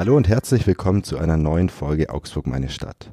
[0.00, 3.10] Hallo und herzlich willkommen zu einer neuen Folge Augsburg meine Stadt.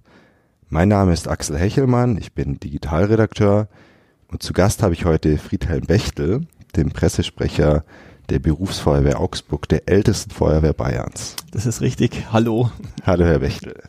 [0.70, 3.68] Mein Name ist Axel Hechelmann, ich bin Digitalredakteur
[4.30, 6.48] und zu Gast habe ich heute Friedhelm Bechtel,
[6.78, 7.84] den Pressesprecher
[8.30, 11.36] der Berufsfeuerwehr Augsburg, der ältesten Feuerwehr Bayerns.
[11.52, 12.28] Das ist richtig.
[12.32, 12.72] Hallo.
[13.06, 13.84] Hallo, Herr Bechtel.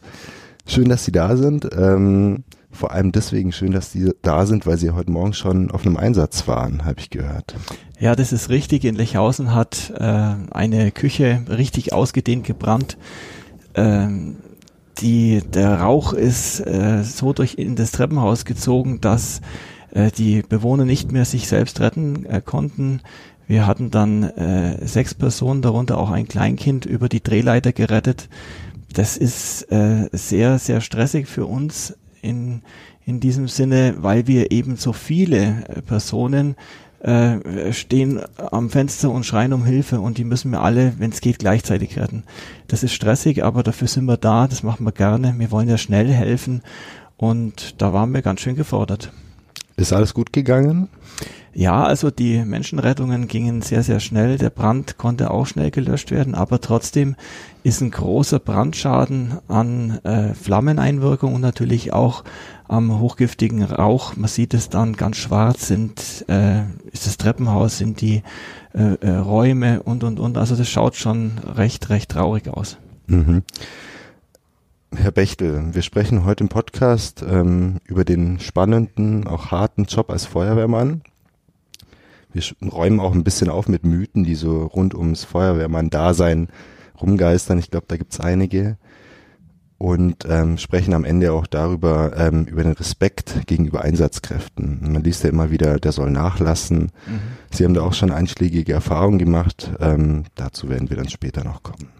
[0.66, 1.68] Schön, dass Sie da sind.
[1.72, 2.42] Ähm,
[2.78, 5.96] vor allem deswegen schön, dass Sie da sind, weil Sie heute Morgen schon auf einem
[5.96, 7.54] Einsatz waren, habe ich gehört.
[7.98, 8.84] Ja, das ist richtig.
[8.84, 12.96] In Lechhausen hat äh, eine Küche richtig ausgedehnt gebrannt.
[13.74, 14.36] Ähm,
[14.98, 19.40] die, der Rauch ist äh, so durch in das Treppenhaus gezogen, dass
[19.90, 23.00] äh, die Bewohner nicht mehr sich selbst retten äh, konnten.
[23.48, 28.28] Wir hatten dann äh, sechs Personen, darunter auch ein Kleinkind, über die Drehleiter gerettet.
[28.92, 32.62] Das ist äh, sehr, sehr stressig für uns in,
[33.04, 36.56] in diesem Sinne, weil wir eben so viele äh, Personen
[37.00, 41.20] äh, stehen am Fenster und schreien um Hilfe und die müssen wir alle, wenn es
[41.20, 42.24] geht, gleichzeitig retten.
[42.66, 45.34] Das ist stressig, aber dafür sind wir da, das machen wir gerne.
[45.38, 46.62] Wir wollen ja schnell helfen
[47.16, 49.12] und da waren wir ganz schön gefordert.
[49.76, 50.88] Ist alles gut gegangen?
[51.52, 54.38] Ja, also die Menschenrettungen gingen sehr, sehr schnell.
[54.38, 57.16] Der Brand konnte auch schnell gelöscht werden, aber trotzdem
[57.64, 62.22] ist ein großer Brandschaden an äh, Flammeneinwirkung und natürlich auch
[62.68, 64.14] am hochgiftigen Rauch.
[64.14, 66.60] Man sieht es dann ganz schwarz, sind, äh,
[66.92, 68.22] ist das Treppenhaus, sind die
[68.74, 70.38] äh, äh, Räume und, und, und.
[70.38, 72.76] Also das schaut schon recht, recht traurig aus.
[73.08, 73.42] Mhm.
[74.94, 80.26] Herr Bechtel, wir sprechen heute im Podcast ähm, über den spannenden, auch harten Job als
[80.26, 81.02] Feuerwehrmann
[82.32, 86.48] wir räumen auch ein bisschen auf mit Mythen, die so rund ums Feuerwehrmann-Dasein
[87.00, 87.58] rumgeistern.
[87.58, 88.76] Ich glaube, da gibt's einige.
[89.78, 94.92] Und ähm, sprechen am Ende auch darüber, ähm, über den Respekt gegenüber Einsatzkräften.
[94.92, 96.90] Man liest ja immer wieder, der soll nachlassen.
[97.06, 97.20] Mhm.
[97.52, 99.70] Sie haben da auch schon einschlägige Erfahrungen gemacht.
[99.78, 101.97] Ähm, dazu werden wir dann später noch kommen.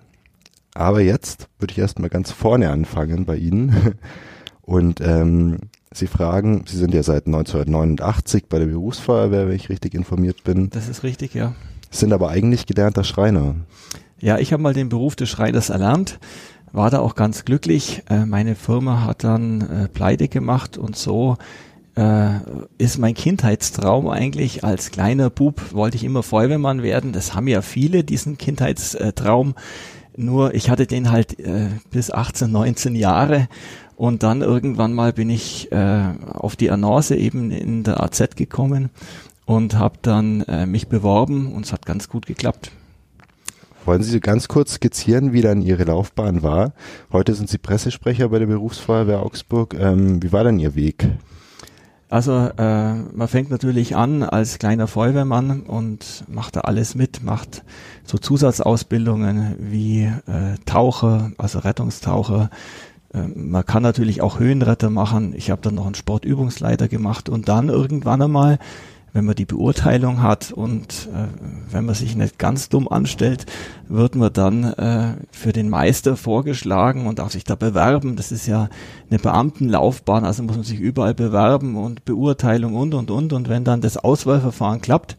[0.79, 3.95] Aber jetzt würde ich erstmal ganz vorne anfangen bei Ihnen.
[4.63, 5.59] Und ähm,
[5.93, 10.71] Sie fragen, Sie sind ja seit 1989 bei der Berufsfeuerwehr, wenn ich richtig informiert bin.
[10.71, 11.55] Das ist richtig, ja.
[11.91, 13.57] Sind aber eigentlich gelernter Schreiner.
[14.21, 16.21] Ja, ich habe mal den Beruf des Schreiners erlernt,
[16.71, 18.05] war da auch ganz glücklich.
[18.09, 21.39] Äh, meine Firma hat dann äh, pleite gemacht und so
[21.97, 22.39] äh,
[22.79, 24.63] ist mein Kindheitstraum eigentlich.
[24.63, 27.13] Als kleiner Bub wollte ich immer Feuerwehrmann werden.
[27.13, 29.57] Das haben ja viele, diesen Kindheitstraum.
[30.21, 33.47] Nur ich hatte den halt äh, bis 18, 19 Jahre
[33.95, 38.91] und dann irgendwann mal bin ich äh, auf die Annonce eben in der AZ gekommen
[39.47, 42.73] und habe dann äh, mich beworben und es hat ganz gut geklappt.
[43.85, 46.73] Wollen Sie ganz kurz skizzieren, wie dann Ihre Laufbahn war?
[47.13, 49.77] Heute sind Sie Pressesprecher bei der Berufsfeuerwehr Augsburg.
[49.79, 51.09] Ähm, wie war dann Ihr Weg?
[52.11, 57.65] Also äh, man fängt natürlich an als kleiner Feuerwehrmann und macht da alles mit, macht
[58.09, 62.49] so Zusatzausbildungen wie äh, Taucher, also Rettungstaucher,
[63.13, 65.35] ähm, man kann natürlich auch Höhenretter machen.
[65.37, 68.59] Ich habe dann noch einen Sportübungsleiter gemacht und dann irgendwann einmal,
[69.13, 73.47] wenn man die Beurteilung hat und äh, wenn man sich nicht ganz dumm anstellt,
[73.89, 78.17] wird man dann äh, für den Meister vorgeschlagen und darf sich da bewerben.
[78.17, 78.69] Das ist ja
[79.11, 83.33] eine Beamtenlaufbahn, also muss man sich überall bewerben und Beurteilung und und und.
[83.33, 85.17] Und wenn dann das Auswahlverfahren klappt,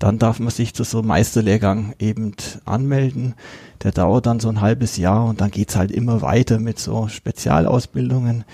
[0.00, 2.32] dann darf man sich zu so einem Meisterlehrgang eben
[2.64, 3.34] anmelden.
[3.82, 7.06] Der dauert dann so ein halbes Jahr und dann geht's halt immer weiter mit so
[7.06, 8.44] Spezialausbildungen.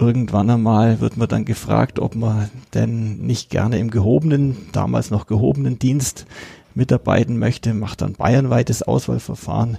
[0.00, 5.28] Irgendwann einmal wird man dann gefragt, ob man denn nicht gerne im gehobenen, damals noch
[5.28, 6.26] gehobenen Dienst
[6.74, 9.78] mitarbeiten möchte, macht dann bayernweites Auswahlverfahren.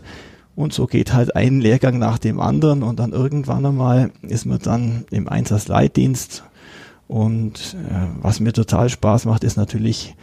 [0.56, 4.60] Und so geht halt ein Lehrgang nach dem anderen und dann irgendwann einmal ist man
[4.60, 6.44] dann im Einsatzleitdienst.
[7.10, 10.16] Und äh, was mir total Spaß macht, ist natürlich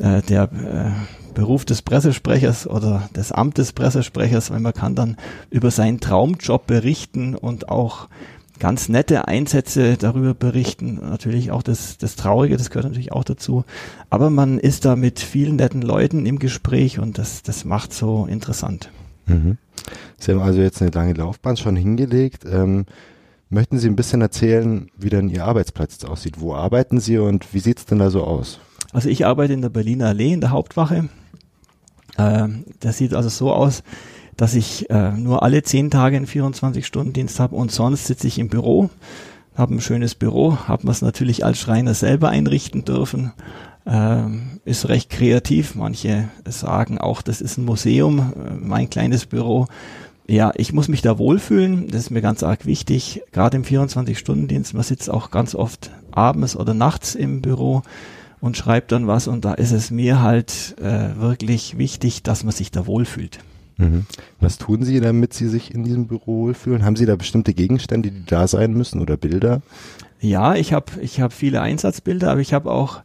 [0.00, 5.16] äh, der äh, Beruf des Pressesprechers oder des Amtes Pressesprechers, weil man kann dann
[5.50, 8.08] über seinen Traumjob berichten und auch
[8.58, 10.96] ganz nette Einsätze darüber berichten.
[10.96, 13.64] Natürlich auch das, das Traurige, das gehört natürlich auch dazu.
[14.10, 18.26] Aber man ist da mit vielen netten Leuten im Gespräch und das, das macht so
[18.26, 18.90] interessant.
[19.26, 19.56] Mhm.
[20.18, 22.44] Sie haben also jetzt eine lange Laufbahn schon hingelegt.
[22.44, 22.84] Ähm,
[23.48, 26.40] möchten Sie ein bisschen erzählen, wie denn Ihr Arbeitsplatz jetzt aussieht?
[26.40, 28.60] Wo arbeiten Sie und wie sieht's denn da so aus?
[28.92, 31.08] Also ich arbeite in der Berliner Allee in der Hauptwache.
[32.16, 32.48] Äh,
[32.80, 33.82] das sieht also so aus,
[34.36, 38.48] dass ich äh, nur alle zehn Tage einen 24-Stunden-Dienst habe und sonst sitze ich im
[38.48, 38.90] Büro,
[39.54, 43.32] habe ein schönes Büro, habe mir es natürlich als Schreiner selber einrichten dürfen.
[43.86, 44.22] Äh,
[44.64, 45.74] ist recht kreativ.
[45.74, 49.66] Manche sagen auch, das ist ein Museum, äh, mein kleines Büro.
[50.26, 53.22] Ja, ich muss mich da wohlfühlen, das ist mir ganz arg wichtig.
[53.32, 57.82] Gerade im 24-Stunden-Dienst, man sitzt auch ganz oft abends oder nachts im Büro
[58.40, 62.52] und schreibt dann was und da ist es mir halt äh, wirklich wichtig, dass man
[62.52, 63.40] sich da wohlfühlt.
[63.76, 64.06] Mhm.
[64.40, 66.84] Was tun Sie, damit Sie sich in diesem Büro wohlfühlen?
[66.84, 69.62] Haben Sie da bestimmte Gegenstände, die da sein müssen oder Bilder?
[70.20, 73.00] Ja, ich habe ich hab viele Einsatzbilder, aber ich habe auch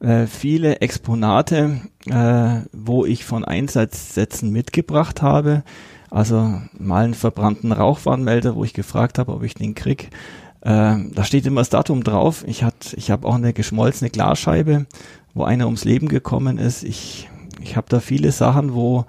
[0.00, 5.64] äh, viele Exponate, äh, wo ich von Einsatzsätzen mitgebracht habe.
[6.10, 10.10] Also mal einen verbrannten Rauchwarnmelder, wo ich gefragt habe, ob ich den krieg.
[10.60, 12.44] Äh, da steht immer das Datum drauf.
[12.46, 14.86] Ich, hat, ich habe auch eine geschmolzene Glasscheibe,
[15.34, 16.84] wo einer ums Leben gekommen ist.
[16.84, 17.28] Ich,
[17.62, 19.04] ich habe da viele Sachen, wo,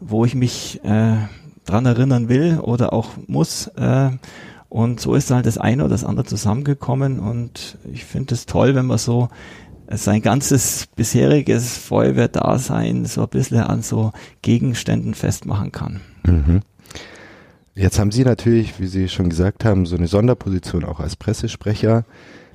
[0.00, 1.16] wo ich mich äh,
[1.64, 3.68] dran erinnern will oder auch muss.
[3.68, 4.10] Äh,
[4.68, 7.18] und so ist halt das eine oder das andere zusammengekommen.
[7.18, 9.28] Und ich finde es toll, wenn man so
[9.90, 14.12] sein ganzes bisheriges Feuerwehrdasein so ein bisschen an so
[14.42, 16.00] Gegenständen festmachen kann.
[16.26, 16.60] Mhm.
[17.76, 22.04] Jetzt haben Sie natürlich, wie Sie schon gesagt haben, so eine Sonderposition auch als Pressesprecher.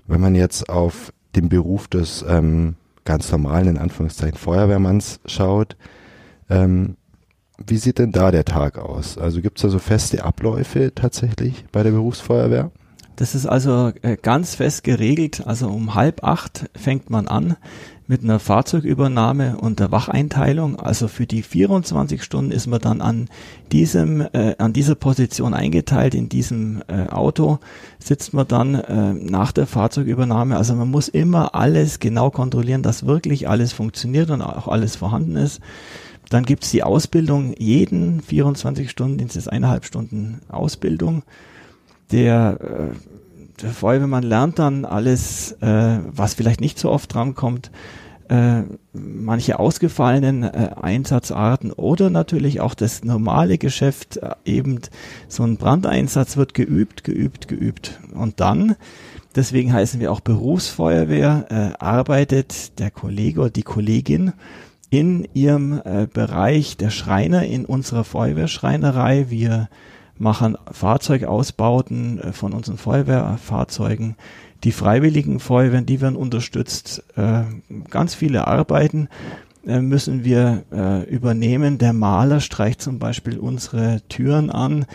[0.08, 5.76] Wenn man jetzt auf den Beruf des ähm, ganz normalen, in Anführungszeichen, Feuerwehrmanns schaut,
[6.50, 6.96] ähm,
[7.68, 9.18] wie sieht denn da der Tag aus?
[9.18, 12.72] Also gibt es da so feste Abläufe tatsächlich bei der Berufsfeuerwehr?
[13.18, 15.46] Das ist also äh, ganz fest geregelt.
[15.46, 17.58] Also um halb acht fängt man an
[18.10, 20.78] mit einer Fahrzeugübernahme und der Wacheinteilung.
[20.78, 23.30] Also für die 24 Stunden ist man dann an
[23.72, 26.16] diesem, äh, an dieser Position eingeteilt.
[26.16, 27.60] In diesem äh, Auto
[28.00, 30.58] sitzt man dann äh, nach der Fahrzeugübernahme.
[30.58, 35.36] Also man muss immer alles genau kontrollieren, dass wirklich alles funktioniert und auch alles vorhanden
[35.36, 35.62] ist.
[36.32, 41.22] Dann gibt's die Ausbildung, jeden 24 Stunden, das ist eineinhalb Stunden Ausbildung
[42.12, 42.58] der,
[43.60, 47.72] äh, der Feuerwehrmann lernt dann alles, äh, was vielleicht nicht so oft drankommt,
[48.30, 48.62] äh,
[48.94, 54.80] manche ausgefallenen äh, Einsatzarten oder natürlich auch das normale Geschäft, äh, eben
[55.28, 58.00] so ein Brandeinsatz wird geübt, geübt, geübt.
[58.14, 58.76] Und dann,
[59.36, 64.34] deswegen heißen wir auch Berufsfeuerwehr, äh, arbeitet der Kollege oder die Kollegin
[64.92, 69.28] in ihrem äh, Bereich der Schreiner in unserer Feuerwehrschreinerei.
[69.30, 69.70] Wir
[70.20, 74.16] machen Fahrzeugausbauten äh, von unseren Feuerwehrfahrzeugen.
[74.64, 77.04] Die freiwilligen Feuerwehren, die werden unterstützt.
[77.16, 77.44] Äh,
[77.90, 79.08] ganz viele Arbeiten
[79.66, 80.64] äh, müssen wir
[81.10, 81.78] übernehmen.
[81.78, 84.86] Der Maler streicht zum Beispiel unsere Türen an.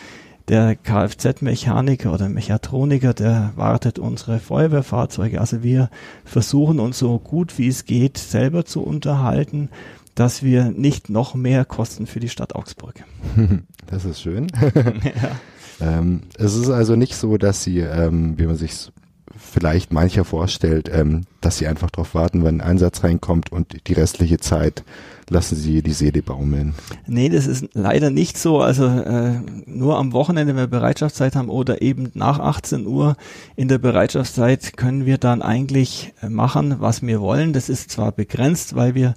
[0.49, 5.41] Der Kfz-Mechaniker oder Mechatroniker, der wartet unsere Feuerwehrfahrzeuge.
[5.41, 5.88] Also wir
[6.26, 9.71] versuchen uns so gut wie es geht selber zu unterhalten
[10.14, 13.05] dass wir nicht noch mehr kosten für die Stadt Augsburg.
[13.87, 14.46] Das ist schön.
[14.75, 15.99] ja.
[15.99, 18.90] ähm, es ist also nicht so, dass Sie, ähm, wie man sich
[19.37, 23.93] vielleicht mancher vorstellt, ähm, dass Sie einfach darauf warten, wenn ein Einsatz reinkommt und die
[23.93, 24.84] restliche Zeit
[25.28, 26.75] lassen Sie die Seele baumeln.
[27.06, 28.61] Nee, das ist leider nicht so.
[28.61, 33.16] Also äh, nur am Wochenende, wenn wir Bereitschaftszeit haben oder eben nach 18 Uhr
[33.56, 37.52] in der Bereitschaftszeit können wir dann eigentlich machen, was wir wollen.
[37.52, 39.14] Das ist zwar begrenzt, weil wir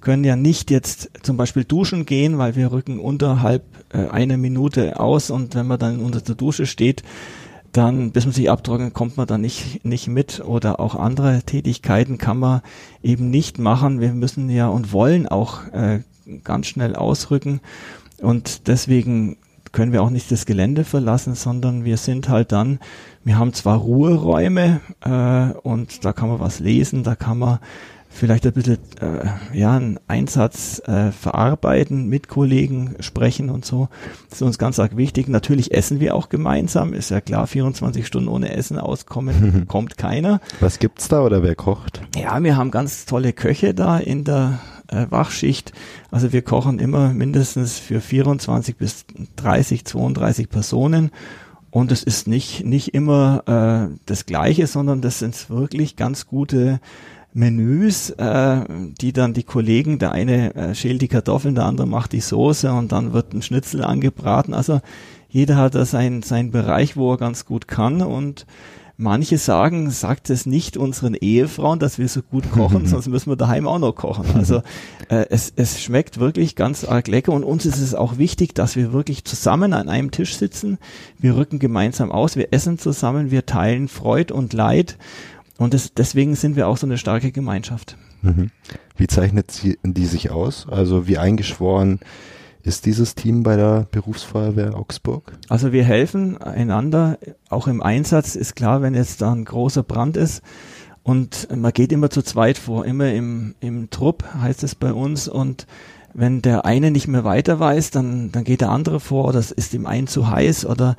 [0.00, 3.62] können ja nicht jetzt zum Beispiel duschen gehen, weil wir rücken unterhalb
[3.92, 7.02] äh, eine Minute aus und wenn man dann unter der Dusche steht,
[7.72, 12.18] dann, bis man sich abtrocknet, kommt man dann nicht, nicht mit oder auch andere Tätigkeiten
[12.18, 12.62] kann man
[13.02, 14.00] eben nicht machen.
[14.00, 16.00] Wir müssen ja und wollen auch äh,
[16.42, 17.60] ganz schnell ausrücken
[18.18, 19.36] und deswegen
[19.72, 22.80] können wir auch nicht das Gelände verlassen, sondern wir sind halt dann,
[23.22, 27.58] wir haben zwar Ruheräume äh, und da kann man was lesen, da kann man
[28.10, 33.88] vielleicht ein bisschen äh, ja, einen Einsatz äh, verarbeiten, mit Kollegen sprechen und so.
[34.28, 35.28] Das ist uns ganz arg wichtig.
[35.28, 36.92] Natürlich essen wir auch gemeinsam.
[36.92, 40.40] Ist ja klar, 24 Stunden ohne Essen auskommen kommt keiner.
[40.58, 42.02] Was gibt's da oder wer kocht?
[42.16, 45.72] Ja, wir haben ganz tolle Köche da in der äh, Wachschicht.
[46.10, 49.04] Also wir kochen immer mindestens für 24 bis
[49.36, 51.10] 30, 32 Personen.
[51.70, 56.80] Und es ist nicht, nicht immer äh, das Gleiche, sondern das sind wirklich ganz gute
[57.32, 58.64] Menüs, äh,
[59.00, 62.72] die dann die Kollegen, der eine äh, schält die Kartoffeln, der andere macht die Soße
[62.72, 64.54] und dann wird ein Schnitzel angebraten.
[64.54, 64.80] Also
[65.28, 68.46] jeder hat da seinen, seinen Bereich, wo er ganz gut kann und
[69.02, 73.36] Manche sagen, sagt es nicht unseren Ehefrauen, dass wir so gut kochen, sonst müssen wir
[73.36, 74.26] daheim auch noch kochen.
[74.34, 74.56] Also
[75.08, 78.76] äh, es, es schmeckt wirklich ganz arg lecker und uns ist es auch wichtig, dass
[78.76, 80.76] wir wirklich zusammen an einem Tisch sitzen.
[81.18, 84.98] Wir rücken gemeinsam aus, wir essen zusammen, wir teilen Freud und Leid
[85.60, 87.98] und das, deswegen sind wir auch so eine starke Gemeinschaft.
[88.22, 88.50] Mhm.
[88.96, 90.66] Wie zeichnet sie, die sich aus?
[90.66, 92.00] Also wie eingeschworen
[92.62, 95.38] ist dieses Team bei der Berufsfeuerwehr Augsburg?
[95.50, 97.18] Also wir helfen einander,
[97.50, 100.40] auch im Einsatz ist klar, wenn jetzt da ein großer Brand ist
[101.02, 105.28] und man geht immer zu zweit vor, immer im, im Trupp heißt es bei uns
[105.28, 105.66] und
[106.14, 109.50] wenn der eine nicht mehr weiter weiß, dann, dann geht der andere vor oder es
[109.50, 110.96] ist ihm ein zu heiß oder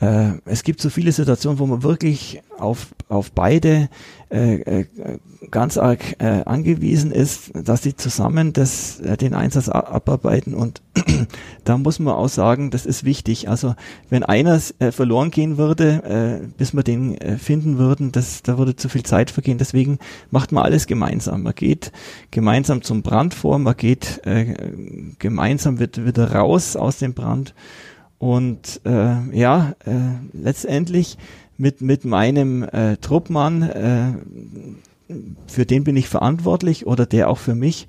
[0.00, 3.88] äh, es gibt so viele Situationen, wo man wirklich auf, auf beide
[4.28, 4.86] äh, äh,
[5.50, 10.82] ganz arg äh, angewiesen ist, dass die zusammen das, äh, den Einsatz abarbeiten und
[11.64, 13.48] da muss man auch sagen, das ist wichtig.
[13.48, 13.74] Also
[14.10, 18.88] wenn einer äh, verloren gehen würde, bis wir den finden würden, das, da würde zu
[18.88, 19.58] viel Zeit vergehen.
[19.58, 19.98] Deswegen
[20.30, 21.42] macht man alles gemeinsam.
[21.42, 21.92] Man geht
[22.30, 24.22] gemeinsam zum Brand vor, man geht
[25.18, 27.54] gemeinsam wird wieder raus aus dem Brand
[28.18, 29.92] und äh, ja, äh,
[30.32, 31.18] letztendlich
[31.58, 34.12] mit, mit meinem äh, Truppmann, äh,
[35.46, 37.86] für den bin ich verantwortlich oder der auch für mich.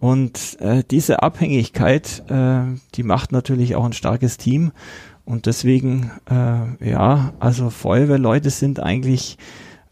[0.00, 2.62] Und äh, diese Abhängigkeit, äh,
[2.94, 4.72] die macht natürlich auch ein starkes Team.
[5.24, 9.38] Und deswegen, äh, ja, also Feuerwehrleute sind eigentlich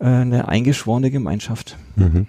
[0.01, 1.77] äh, eine eingeschworene Gemeinschaft.
[1.97, 2.27] Mhm.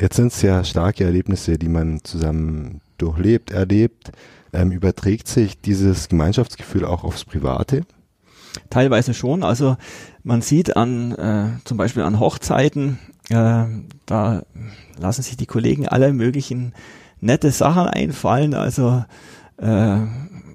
[0.00, 4.12] Jetzt sind es ja starke Erlebnisse, die man zusammen durchlebt, erlebt.
[4.52, 7.82] Ähm, überträgt sich dieses Gemeinschaftsgefühl auch aufs Private?
[8.70, 9.42] Teilweise schon.
[9.42, 9.76] Also
[10.22, 13.64] man sieht an äh, zum Beispiel an Hochzeiten, äh,
[14.06, 14.42] da
[14.98, 16.72] lassen sich die Kollegen alle möglichen
[17.20, 18.54] nette Sachen einfallen.
[18.54, 19.04] Also
[19.58, 19.98] äh,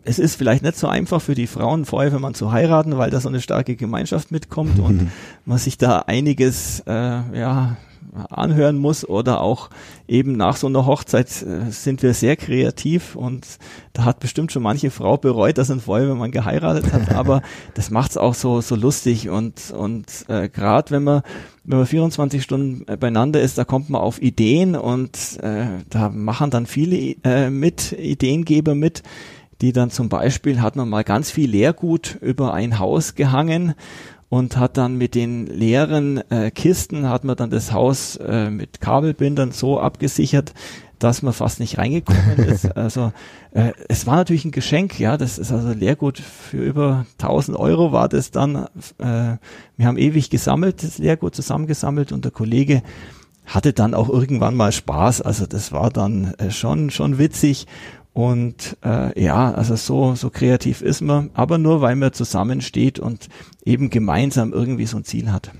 [0.06, 3.10] es ist vielleicht nicht so einfach für die Frauen vorher, wenn man zu heiraten, weil
[3.10, 5.12] da so eine starke Gemeinschaft mitkommt und
[5.46, 7.78] man sich da einiges äh, ja
[8.30, 9.70] anhören muss oder auch
[10.08, 13.46] eben nach so einer Hochzeit äh, sind wir sehr kreativ und
[13.94, 17.42] da hat bestimmt schon manche Frau bereut, dass ein Feuerwehrmann geheiratet hat, aber
[17.74, 21.22] das macht's auch so so lustig und und äh, gerade wenn man
[21.64, 26.50] wenn man 24 Stunden beieinander ist, da kommt man auf Ideen und äh, da machen
[26.50, 29.04] dann viele äh, mit Ideengeber mit
[29.62, 33.76] die dann zum Beispiel hat man mal ganz viel Leergut über ein Haus gehangen
[34.34, 38.82] und hat dann mit den leeren äh, Kisten hat man dann das Haus äh, mit
[38.82, 40.56] Kabelbindern so abgesichert,
[40.98, 42.76] dass man fast nicht reingekommen ist.
[42.76, 43.12] Also
[43.52, 47.92] äh, es war natürlich ein Geschenk, ja, das ist also Leergut für über 1000 Euro
[47.92, 48.66] war das dann.
[48.98, 49.38] Äh,
[49.78, 52.82] wir haben ewig gesammelt, das Leergut zusammengesammelt und der Kollege
[53.46, 55.22] hatte dann auch irgendwann mal Spaß.
[55.22, 57.68] Also das war dann äh, schon schon witzig
[58.14, 63.28] und äh, ja, also so, so kreativ ist man, aber nur weil man zusammensteht und
[63.66, 65.52] eben gemeinsam irgendwie so ein Ziel hat.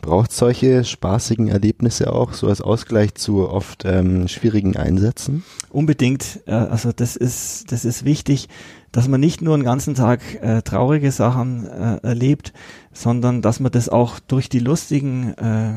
[0.00, 5.42] Braucht solche spaßigen Erlebnisse auch, so als Ausgleich zu oft ähm, schwierigen Einsätzen?
[5.70, 6.40] Unbedingt.
[6.46, 8.48] Äh, also das ist, das ist wichtig,
[8.92, 12.52] dass man nicht nur einen ganzen Tag äh, traurige Sachen äh, erlebt,
[12.92, 15.74] sondern dass man das auch durch die lustigen äh,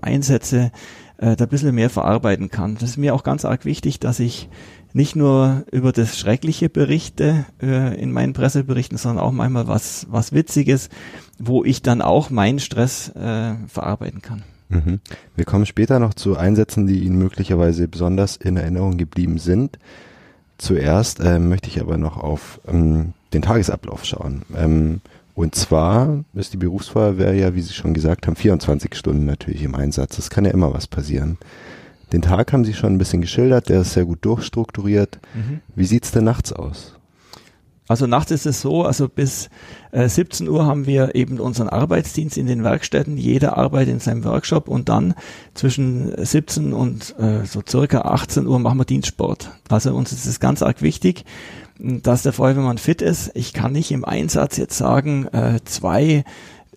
[0.00, 0.72] Einsätze
[1.18, 2.74] äh, da ein bisschen mehr verarbeiten kann.
[2.74, 4.48] Das ist mir auch ganz arg wichtig, dass ich
[4.92, 10.32] nicht nur über das Schreckliche berichte äh, in meinen Presseberichten, sondern auch manchmal was, was
[10.32, 10.90] Witziges,
[11.38, 14.42] wo ich dann auch meinen Stress äh, verarbeiten kann.
[14.68, 15.00] Mhm.
[15.34, 19.78] Wir kommen später noch zu Einsätzen, die Ihnen möglicherweise besonders in Erinnerung geblieben sind.
[20.62, 24.42] Zuerst äh, möchte ich aber noch auf ähm, den Tagesablauf schauen.
[24.56, 25.00] Ähm,
[25.34, 29.74] und zwar ist die Berufsfeuerwehr ja, wie Sie schon gesagt haben, 24 Stunden natürlich im
[29.74, 30.18] Einsatz.
[30.18, 31.36] Es kann ja immer was passieren.
[32.12, 35.18] Den Tag haben Sie schon ein bisschen geschildert, der ist sehr gut durchstrukturiert.
[35.34, 35.62] Mhm.
[35.74, 36.94] Wie sieht's denn nachts aus?
[37.88, 39.50] Also nachts ist es so, also bis
[39.90, 44.24] äh, 17 Uhr haben wir eben unseren Arbeitsdienst in den Werkstätten, jeder arbeitet in seinem
[44.24, 45.14] Workshop und dann
[45.54, 49.50] zwischen 17 und äh, so circa 18 Uhr machen wir Dienstsport.
[49.68, 51.24] Also uns ist es ganz arg wichtig,
[51.78, 53.32] dass der Feuerwehrmann fit ist.
[53.34, 56.24] Ich kann nicht im Einsatz jetzt sagen, äh, zwei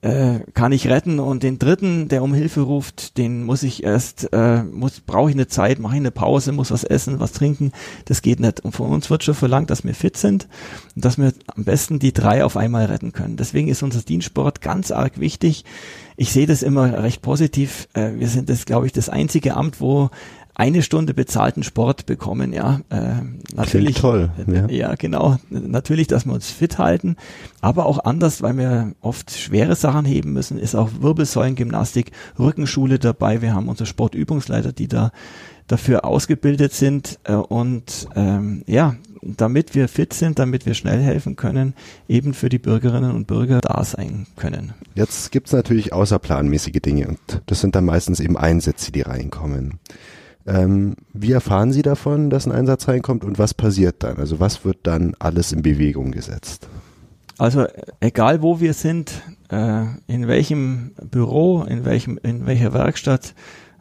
[0.06, 4.32] äh, kann ich retten und den dritten, der um Hilfe ruft, den muss ich erst,
[4.34, 7.72] äh, muss, brauche ich eine Zeit, mache ich eine Pause, muss was essen, was trinken.
[8.06, 8.60] Das geht nicht.
[8.60, 10.48] Und von uns wird schon verlangt, dass wir fit sind
[10.96, 13.36] und dass wir am besten die drei auf einmal retten können.
[13.36, 15.66] Deswegen ist unser Dienstsport ganz arg wichtig.
[16.18, 17.88] Ich sehe das immer recht positiv.
[17.94, 20.12] Äh, wir sind das, glaube ich, das einzige Amt, wo
[20.56, 22.80] eine Stunde bezahlten Sport bekommen, ja.
[22.90, 23.22] Äh,
[23.56, 23.96] natürlich.
[23.96, 24.32] Klingt toll.
[24.48, 24.68] Ja.
[24.68, 25.38] ja, genau.
[25.50, 27.18] Natürlich, dass wir uns fit halten,
[27.62, 33.42] aber auch anders, weil wir oft schwere Sachen heben müssen, ist auch Wirbelsäulengymnastik, Rückenschule dabei.
[33.42, 35.12] Wir haben unsere Sportübungsleiter, die da
[35.68, 41.36] dafür ausgebildet sind äh, und ähm, ja, damit wir fit sind, damit wir schnell helfen
[41.36, 41.74] können,
[42.08, 44.74] eben für die Bürgerinnen und Bürger da sein können.
[44.94, 49.80] Jetzt gibt's natürlich außerplanmäßige Dinge und das sind dann meistens eben Einsätze, die reinkommen.
[50.48, 54.18] Ähm, wie erfahren Sie davon, dass ein Einsatz reinkommt und was passiert dann?
[54.18, 56.68] Also was wird dann alles in Bewegung gesetzt?
[57.38, 57.66] Also
[58.00, 59.12] egal wo wir sind,
[59.50, 63.34] äh, in welchem Büro, in welchem, in welcher Werkstatt,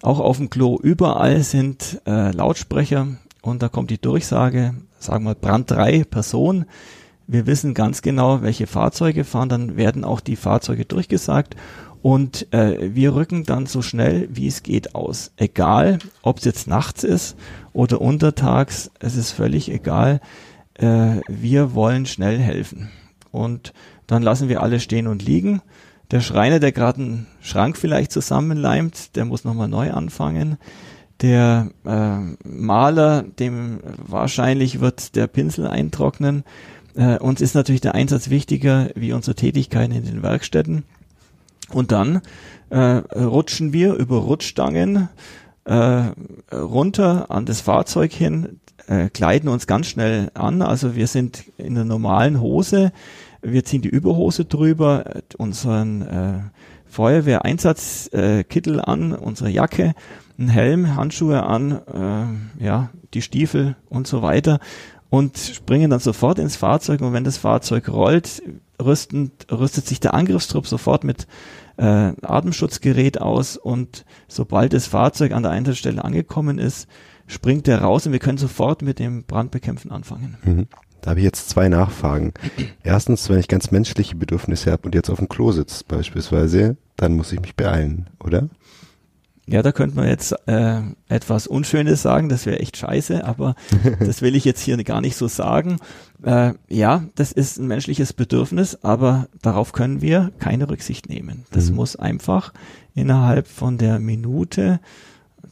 [0.02, 3.06] auch auf dem Klo, überall sind äh, Lautsprecher
[3.42, 6.64] und da kommt die Durchsage, sagen wir Brand 3 Person.
[7.26, 11.56] Wir wissen ganz genau, welche Fahrzeuge fahren, dann werden auch die Fahrzeuge durchgesagt
[12.04, 15.32] und äh, wir rücken dann so schnell wie es geht aus.
[15.38, 17.34] Egal, ob es jetzt nachts ist
[17.72, 20.20] oder untertags, es ist völlig egal.
[20.74, 22.90] Äh, wir wollen schnell helfen.
[23.32, 23.72] Und
[24.06, 25.62] dann lassen wir alle stehen und liegen.
[26.10, 30.58] Der Schreiner, der gerade einen Schrank vielleicht zusammenleimt, der muss nochmal neu anfangen.
[31.22, 36.44] Der äh, Maler, dem wahrscheinlich wird der Pinsel eintrocknen.
[36.94, 40.84] Äh, uns ist natürlich der Einsatz wichtiger wie unsere Tätigkeiten in den Werkstätten.
[41.70, 42.20] Und dann
[42.70, 45.08] äh, rutschen wir über Rutschstangen
[45.64, 46.02] äh,
[46.52, 50.62] runter an das Fahrzeug hin, äh, kleiden uns ganz schnell an.
[50.62, 52.92] Also wir sind in der normalen Hose,
[53.42, 55.04] wir ziehen die Überhose drüber,
[55.36, 56.40] unseren äh,
[56.86, 59.94] Feuerwehreinsatzkittel äh, an, unsere Jacke,
[60.38, 61.80] einen Helm, Handschuhe an,
[62.58, 64.60] äh, ja, die Stiefel und so weiter
[65.10, 68.42] und springen dann sofort ins Fahrzeug und wenn das Fahrzeug rollt,
[68.82, 71.26] rüsten, rüstet sich der Angriffstrupp sofort mit
[71.76, 76.88] äh, Atemschutzgerät aus und sobald das Fahrzeug an der Einsatzstelle angekommen ist,
[77.26, 80.36] springt er raus und wir können sofort mit dem Brandbekämpfen anfangen.
[80.44, 80.66] Mhm.
[81.00, 82.32] Da habe ich jetzt zwei Nachfragen.
[82.82, 87.14] Erstens, wenn ich ganz menschliche Bedürfnisse habe und jetzt auf dem Klo sitzt beispielsweise, dann
[87.14, 88.48] muss ich mich beeilen, oder?
[89.46, 93.54] Ja, da könnte man jetzt äh, etwas Unschönes sagen, das wäre echt scheiße, aber
[94.00, 95.78] das will ich jetzt hier gar nicht so sagen.
[96.22, 101.44] Äh, ja, das ist ein menschliches Bedürfnis, aber darauf können wir keine Rücksicht nehmen.
[101.50, 101.76] Das mhm.
[101.76, 102.54] muss einfach
[102.94, 104.80] innerhalb von der Minute,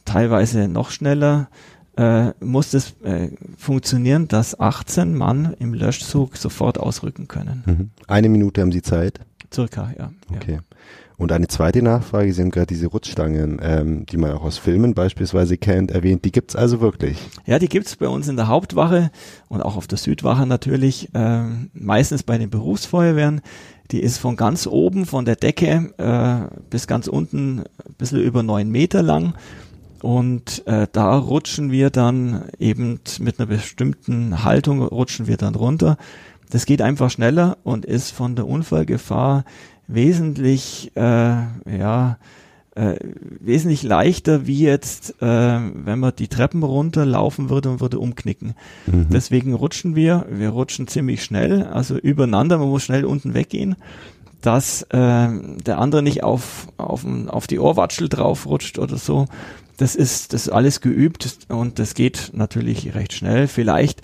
[0.05, 1.49] teilweise noch schneller,
[1.95, 7.63] äh, muss es äh, funktionieren, dass 18 Mann im Löschzug sofort ausrücken können.
[7.65, 7.89] Mhm.
[8.07, 9.19] Eine Minute haben Sie Zeit?
[9.53, 10.11] Circa, ja.
[10.35, 10.53] Okay.
[10.53, 10.59] Ja.
[11.17, 14.93] Und eine zweite Nachfrage, Sie haben gerade diese Rutschstangen, ähm, die man auch aus Filmen
[14.93, 17.17] beispielsweise kennt, erwähnt, die gibt's also wirklich?
[17.45, 19.11] Ja, die gibt's bei uns in der Hauptwache
[19.47, 23.41] und auch auf der Südwache natürlich, ähm, meistens bei den Berufsfeuerwehren.
[23.91, 28.41] Die ist von ganz oben, von der Decke äh, bis ganz unten ein bisschen über
[28.41, 29.33] neun Meter lang
[30.03, 35.95] und äh, da rutschen wir dann eben mit einer bestimmten Haltung rutschen wir dann runter.
[36.49, 39.45] Das geht einfach schneller und ist von der Unfallgefahr
[39.87, 42.17] wesentlich, äh, ja,
[42.75, 42.95] äh,
[43.39, 48.55] wesentlich leichter wie jetzt, äh, wenn man die Treppen runterlaufen würde und würde umknicken.
[48.87, 49.07] Mhm.
[49.11, 53.75] Deswegen rutschen wir, wir rutschen ziemlich schnell, also übereinander, man muss schnell unten weggehen,
[54.41, 54.87] dass äh,
[55.65, 59.27] der andere nicht auf, auf, auf die Ohrwatschel drauf rutscht oder so,
[59.77, 63.47] das ist, das ist alles geübt und das geht natürlich recht schnell.
[63.47, 64.01] Vielleicht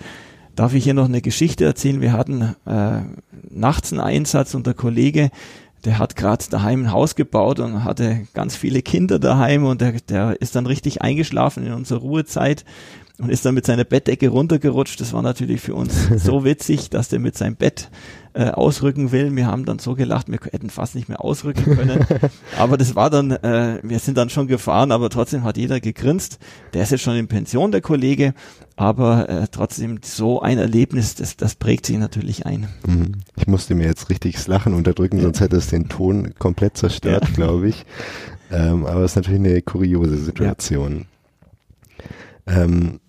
[0.56, 2.02] darf ich hier noch eine Geschichte erzählen.
[2.02, 3.02] Wir hatten äh,
[3.50, 5.30] nachts einen Einsatz und der Kollege,
[5.86, 9.94] der hat gerade daheim ein Haus gebaut und hatte ganz viele Kinder daheim und der,
[9.94, 12.66] der ist dann richtig eingeschlafen in unserer Ruhezeit
[13.20, 15.00] und ist dann mit seiner Bettdecke runtergerutscht.
[15.02, 17.90] Das war natürlich für uns so witzig, dass der mit seinem Bett
[18.34, 19.36] äh, ausrücken will.
[19.36, 22.06] Wir haben dann so gelacht, wir hätten fast nicht mehr ausrücken können.
[22.58, 26.40] aber das war dann, äh, wir sind dann schon gefahren, aber trotzdem hat jeder gegrinst.
[26.74, 28.34] Der ist jetzt schon in Pension, der Kollege,
[28.76, 32.70] aber äh, trotzdem so ein Erlebnis, das, das prägt sich natürlich ein.
[32.86, 33.14] Mhm.
[33.36, 37.36] Ich musste mir jetzt richtiges Lachen unterdrücken, sonst hätte es den Ton komplett zerstört, ja.
[37.36, 37.86] glaube ich.
[38.52, 41.06] Ähm, aber es ist natürlich eine kuriose Situation.
[42.48, 42.64] Ja.
[42.64, 43.00] Ähm,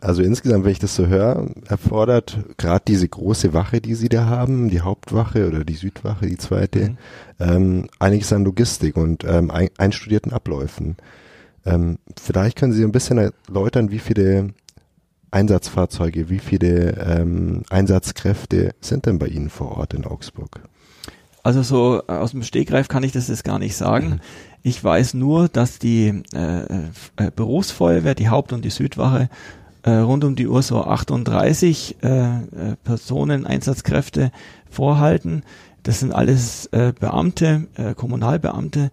[0.00, 4.26] also insgesamt, wenn ich das so höre, erfordert gerade diese große Wache, die Sie da
[4.26, 6.96] haben, die Hauptwache oder die Südwache, die zweite, mhm.
[7.38, 10.96] ähm, einiges an Logistik und ähm, ein, einstudierten Abläufen.
[11.66, 14.54] Ähm, vielleicht können Sie ein bisschen erläutern, wie viele
[15.30, 20.60] Einsatzfahrzeuge, wie viele ähm, Einsatzkräfte sind denn bei Ihnen vor Ort in Augsburg?
[21.42, 24.08] Also so aus dem Stegreif kann ich das jetzt gar nicht sagen.
[24.08, 24.20] Mhm.
[24.62, 26.84] Ich weiß nur, dass die äh,
[27.16, 29.30] äh, Berufsfeuerwehr, die Haupt- und die Südwache
[29.82, 32.40] äh, rund um die Uhr so 38 äh, äh,
[32.84, 34.32] Personen, Einsatzkräfte
[34.68, 35.42] vorhalten.
[35.82, 38.90] Das sind alles äh, Beamte, äh, Kommunalbeamte.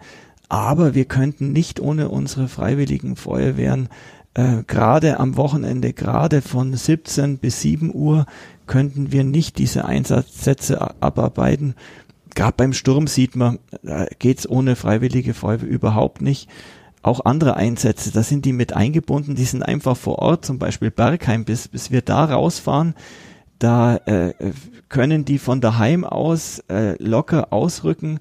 [0.50, 3.90] Aber wir könnten nicht ohne unsere freiwilligen Feuerwehren
[4.34, 8.26] äh, gerade am Wochenende, gerade von 17 bis 7 Uhr,
[8.68, 11.76] könnten wir nicht diese Einsatzsätze abarbeiten.
[12.36, 16.48] Gerade beim Sturm sieht man, da geht's ohne freiwillige Feuerwehr überhaupt nicht
[17.08, 20.92] auch andere Einsätze, da sind die mit eingebunden, die sind einfach vor Ort, zum Beispiel
[20.92, 22.94] Bergheim, bis, bis wir da rausfahren,
[23.60, 24.34] da äh,
[24.90, 28.20] können die von daheim aus äh, locker ausrücken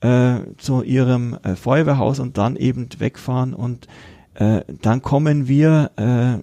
[0.00, 3.86] äh, zu ihrem äh, Feuerwehrhaus und dann eben wegfahren und
[4.34, 6.38] äh, dann kommen wir äh,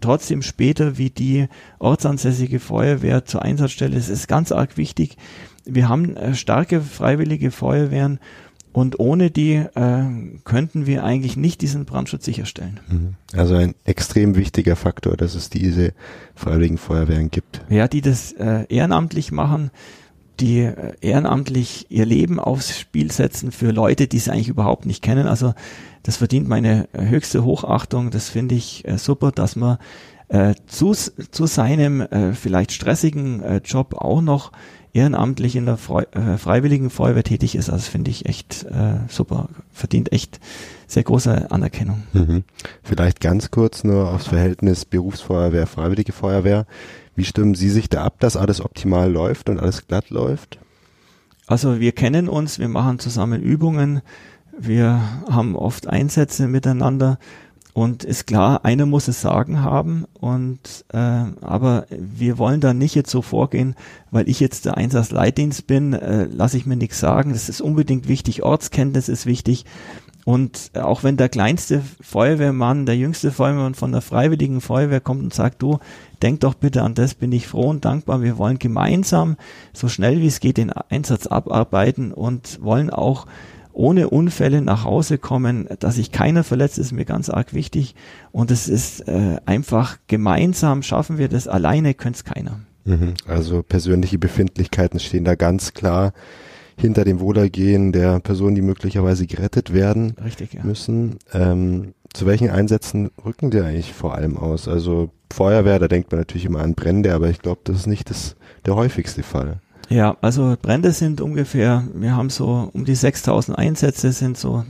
[0.00, 3.96] trotzdem später wie die ortsansässige Feuerwehr zur Einsatzstelle.
[3.96, 5.16] Es ist ganz arg wichtig.
[5.64, 8.20] Wir haben äh, starke freiwillige Feuerwehren
[8.78, 10.04] und ohne die äh,
[10.44, 12.78] könnten wir eigentlich nicht diesen Brandschutz sicherstellen.
[12.88, 13.14] Mhm.
[13.36, 15.92] Also ein extrem wichtiger Faktor, dass es diese
[16.36, 17.60] freiwilligen Feuerwehren gibt.
[17.68, 19.72] Ja, die das äh, ehrenamtlich machen,
[20.38, 25.02] die äh, ehrenamtlich ihr Leben aufs Spiel setzen für Leute, die sie eigentlich überhaupt nicht
[25.02, 25.26] kennen.
[25.26, 25.54] Also
[26.04, 28.12] das verdient meine äh, höchste Hochachtung.
[28.12, 29.78] Das finde ich äh, super, dass man
[30.28, 34.52] äh, zu, zu seinem äh, vielleicht stressigen äh, Job auch noch
[34.92, 37.70] ehrenamtlich in der Freu äh, Freiwilligen Feuerwehr tätig ist.
[37.70, 40.40] Also finde ich echt äh, super, verdient echt
[40.86, 42.02] sehr große Anerkennung.
[42.12, 42.44] Mhm.
[42.82, 46.66] Vielleicht ganz kurz nur aufs Verhältnis Berufsfeuerwehr, Freiwillige Feuerwehr.
[47.14, 50.58] Wie stimmen Sie sich da ab, dass alles optimal läuft und alles glatt läuft?
[51.46, 54.02] Also wir kennen uns, wir machen zusammen Übungen,
[54.58, 57.18] wir haben oft Einsätze miteinander
[57.78, 62.96] und ist klar, einer muss es sagen haben und äh, aber wir wollen da nicht
[62.96, 63.76] jetzt so vorgehen,
[64.10, 67.32] weil ich jetzt der Einsatzleitdienst bin, äh, lasse ich mir nichts sagen.
[67.32, 69.64] Das ist unbedingt wichtig, Ortskenntnis ist wichtig.
[70.24, 75.32] Und auch wenn der kleinste Feuerwehrmann, der jüngste Feuerwehrmann von der Freiwilligen Feuerwehr kommt und
[75.32, 75.78] sagt, du,
[76.20, 78.22] denk doch bitte an das, bin ich froh und dankbar.
[78.22, 79.36] Wir wollen gemeinsam
[79.72, 83.26] so schnell wie es geht den Einsatz abarbeiten und wollen auch
[83.78, 87.94] ohne Unfälle nach Hause kommen, dass sich keiner verletzt, ist mir ganz arg wichtig.
[88.32, 92.60] Und es ist äh, einfach gemeinsam schaffen wir das, alleine könnte es keiner.
[92.84, 93.14] Mhm.
[93.26, 96.12] Also persönliche Befindlichkeiten stehen da ganz klar
[96.76, 100.64] hinter dem Wohlergehen der Personen, die möglicherweise gerettet werden Richtig, ja.
[100.64, 101.18] müssen.
[101.32, 104.66] Ähm, zu welchen Einsätzen rücken die eigentlich vor allem aus?
[104.66, 108.10] Also Feuerwehr, da denkt man natürlich immer an Brände, aber ich glaube, das ist nicht
[108.10, 108.34] das,
[108.66, 109.60] der häufigste Fall.
[109.88, 114.64] Ja, also Brände sind ungefähr, wir haben so um die 6000 Einsätze, sind so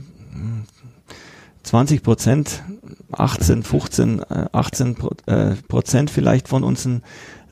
[1.63, 2.63] 20 hm, Prozent,
[3.11, 4.95] 18, 15, 18
[5.67, 7.01] Prozent vielleicht von unseren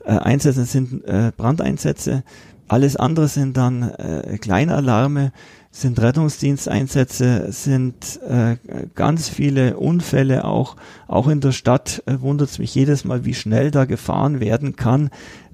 [0.04, 2.24] äh, Einsätzen sind äh, Brandeinsätze.
[2.68, 5.32] Alles andere sind dann äh, Kleinalarme,
[5.70, 8.56] sind Rettungsdiensteinsätze, sind äh,
[8.94, 10.76] ganz viele Unfälle auch.
[11.06, 14.76] Auch in der Stadt äh, wundert es mich jedes Mal, wie schnell da gefahren werden
[14.76, 15.10] kann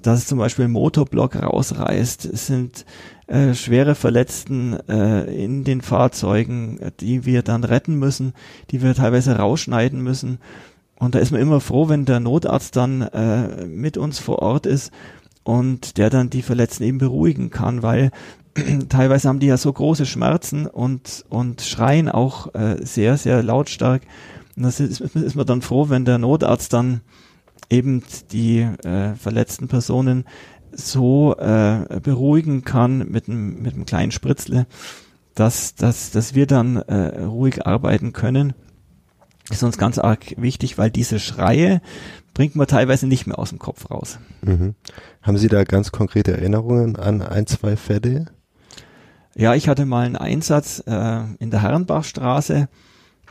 [0.07, 2.27] dass zum Beispiel ein Motorblock rausreißt.
[2.27, 2.85] Es sind
[3.27, 8.35] äh, schwere Verletzten äh, in den Fahrzeugen, die wir dann retten müssen,
[8.71, 10.39] die wir teilweise rausschneiden müssen.
[10.97, 14.67] Und da ist man immer froh, wenn der Notarzt dann äh, mit uns vor Ort
[14.67, 14.93] ist
[15.43, 18.11] und der dann die Verletzten eben beruhigen kann, weil
[18.89, 24.03] teilweise haben die ja so große Schmerzen und, und schreien auch äh, sehr, sehr lautstark.
[24.57, 27.01] Und das ist, ist man dann froh, wenn der Notarzt dann
[27.71, 30.25] eben die äh, verletzten Personen
[30.73, 34.67] so äh, beruhigen kann mit einem mit einem kleinen Spritzle,
[35.35, 38.55] dass, dass, dass wir dann äh, ruhig arbeiten können.
[39.51, 41.81] ist uns ganz arg wichtig, weil diese Schreie
[42.35, 44.19] bringt man teilweise nicht mehr aus dem Kopf raus.
[44.43, 44.75] Mhm.
[45.23, 48.27] Haben Sie da ganz konkrete Erinnerungen an ein, zwei Fälle?
[49.37, 52.69] Ja, ich hatte mal einen Einsatz äh, in der Herrenbachstraße.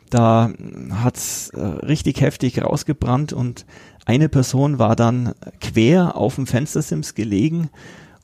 [0.10, 0.52] Da
[0.92, 3.66] hat's äh, richtig heftig rausgebrannt und
[4.06, 7.70] eine Person war dann quer auf dem Fenstersims gelegen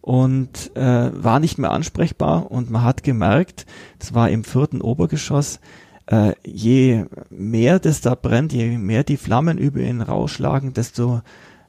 [0.01, 3.65] und äh, war nicht mehr ansprechbar und man hat gemerkt,
[3.97, 5.59] das war im vierten Obergeschoss,
[6.07, 11.21] äh, je mehr das da brennt, je mehr die Flammen über ihn rausschlagen, desto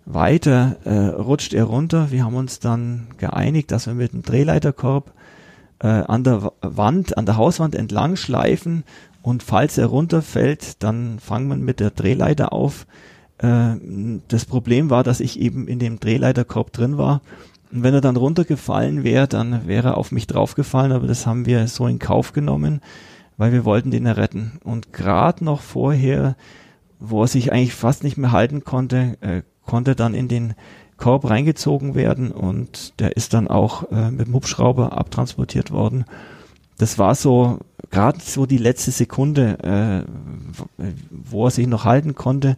[0.07, 2.11] weiter äh, rutscht er runter.
[2.11, 5.13] Wir haben uns dann geeinigt, dass wir mit dem Drehleiterkorb
[5.81, 8.85] äh, an der Wand, an der Hauswand entlang schleifen
[9.23, 12.87] und falls er runterfällt, dann fangen wir mit der Drehleiter auf,
[13.39, 13.75] äh,
[14.29, 17.21] das Problem war, dass ich eben in dem Drehleiterkorb drin war.
[17.73, 21.47] Und wenn er dann runtergefallen wäre, dann wäre er auf mich draufgefallen, aber das haben
[21.47, 22.81] wir so in Kauf genommen,
[23.37, 24.59] weil wir wollten den retten.
[24.65, 26.37] Und gerade noch vorher,
[26.99, 30.55] wo er sich eigentlich fast nicht mehr halten konnte, äh, konnte dann in den
[31.01, 36.05] Korb reingezogen werden und der ist dann auch äh, mit dem Hubschrauber abtransportiert worden.
[36.79, 37.59] Das war so
[37.91, 40.07] gerade so die letzte Sekunde,
[40.79, 42.57] äh, wo er sich noch halten konnte.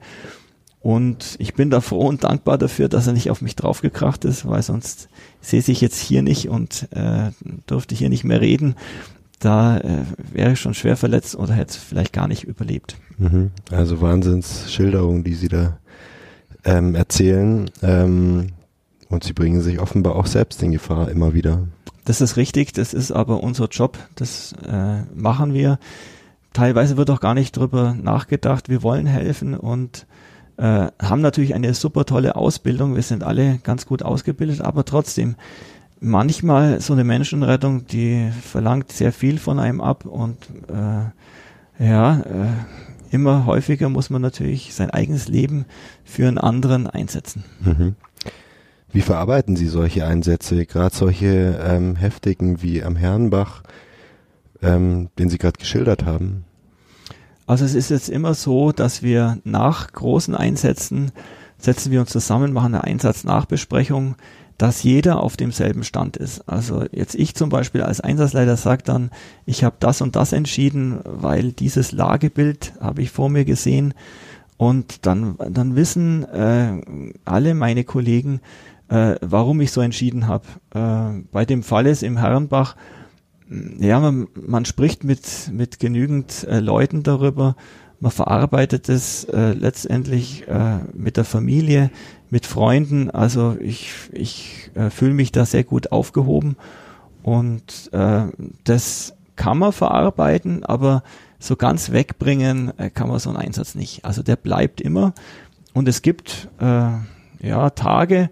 [0.81, 4.49] Und ich bin da froh und dankbar dafür, dass er nicht auf mich draufgekracht ist,
[4.49, 5.09] weil sonst
[5.41, 7.31] sehe ich jetzt hier nicht und äh,
[7.71, 8.75] dürfte hier nicht mehr reden.
[9.39, 12.97] Da äh, wäre ich schon schwer verletzt oder hätte vielleicht gar nicht überlebt.
[13.19, 13.53] Mhm.
[13.71, 15.79] Also Wahnsinnsschilderungen, die Sie da
[16.65, 17.71] ähm, erzählen.
[17.83, 18.49] Ähm,
[19.09, 21.69] und Sie bringen sich offenbar auch selbst in Gefahr immer wieder.
[22.05, 25.79] Das ist richtig, das ist aber unser Job, das äh, machen wir.
[26.53, 30.07] Teilweise wird auch gar nicht drüber nachgedacht, wir wollen helfen und
[30.57, 32.95] äh, haben natürlich eine super tolle Ausbildung.
[32.95, 35.37] Wir sind alle ganz gut ausgebildet, aber trotzdem
[36.01, 40.37] manchmal so eine Menschenrettung, die verlangt sehr viel von einem ab und
[40.69, 45.67] äh, ja, äh, immer häufiger muss man natürlich sein eigenes Leben
[46.05, 47.45] für einen anderen einsetzen.
[47.61, 47.95] Mhm.
[48.93, 53.63] Wie verarbeiten Sie solche Einsätze, gerade solche ähm, heftigen wie am Herrenbach,
[54.61, 56.45] ähm, den Sie gerade geschildert haben?
[57.47, 61.13] Also es ist jetzt immer so, dass wir nach großen Einsätzen
[61.63, 64.17] setzen wir uns zusammen, machen eine Einsatznachbesprechung,
[64.59, 66.49] dass jeder auf demselben Stand ist.
[66.49, 69.11] Also jetzt ich zum Beispiel als Einsatzleiter sage dann,
[69.47, 73.95] ich habe das und das entschieden, weil dieses Lagebild habe ich vor mir gesehen
[74.57, 76.81] und dann, dann wissen äh,
[77.25, 78.41] alle meine Kollegen,
[78.89, 80.45] äh, warum ich so entschieden habe.
[80.75, 82.77] Äh, bei dem Fall ist im Herrenbach,
[83.79, 87.57] ja, man, man spricht mit, mit genügend äh, Leuten darüber,
[88.01, 91.91] man verarbeitet es äh, letztendlich äh, mit der Familie,
[92.33, 93.11] mit Freunden.
[93.11, 96.57] Also ich, ich äh, fühle mich da sehr gut aufgehoben
[97.23, 98.25] und äh,
[98.65, 101.03] das kann man verarbeiten, aber
[101.39, 104.07] so ganz wegbringen äh, kann man so einen Einsatz nicht.
[104.07, 105.13] Also der bleibt immer
[105.75, 106.93] und es gibt äh,
[107.43, 108.31] ja Tage,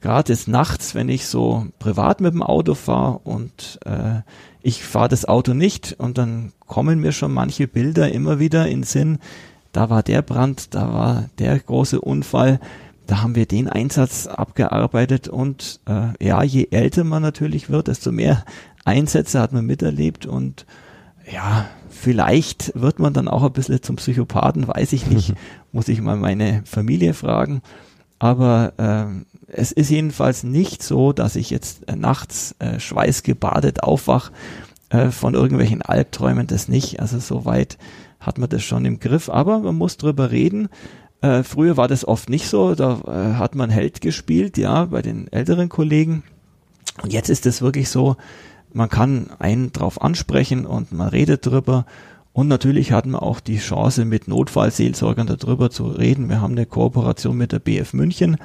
[0.00, 4.22] gerade des Nachts, wenn ich so privat mit dem Auto fahre und äh,
[4.62, 8.82] ich fahre das Auto nicht und dann kommen mir schon manche Bilder immer wieder in
[8.82, 9.18] Sinn,
[9.72, 12.60] da war der Brand, da war der große Unfall,
[13.12, 18.10] da haben wir den Einsatz abgearbeitet und äh, ja, je älter man natürlich wird, desto
[18.10, 18.42] mehr
[18.86, 20.64] Einsätze hat man miterlebt und
[21.30, 25.34] ja, vielleicht wird man dann auch ein bisschen zum Psychopathen, weiß ich nicht,
[25.72, 27.60] muss ich mal meine Familie fragen.
[28.18, 34.32] Aber ähm, es ist jedenfalls nicht so, dass ich jetzt äh, nachts äh, schweißgebadet aufwach
[34.88, 37.00] äh, von irgendwelchen Albträumen, das nicht.
[37.00, 37.76] Also soweit
[38.20, 39.28] hat man das schon im Griff.
[39.28, 40.70] Aber man muss drüber reden.
[41.22, 42.74] Äh, früher war das oft nicht so.
[42.74, 46.24] Da äh, hat man Held gespielt, ja, bei den älteren Kollegen.
[47.02, 48.16] Und jetzt ist es wirklich so,
[48.72, 51.86] man kann einen drauf ansprechen und man redet drüber.
[52.32, 56.28] Und natürlich hatten wir auch die Chance, mit Notfallseelsorgern darüber zu reden.
[56.28, 58.36] Wir haben eine Kooperation mit der BF München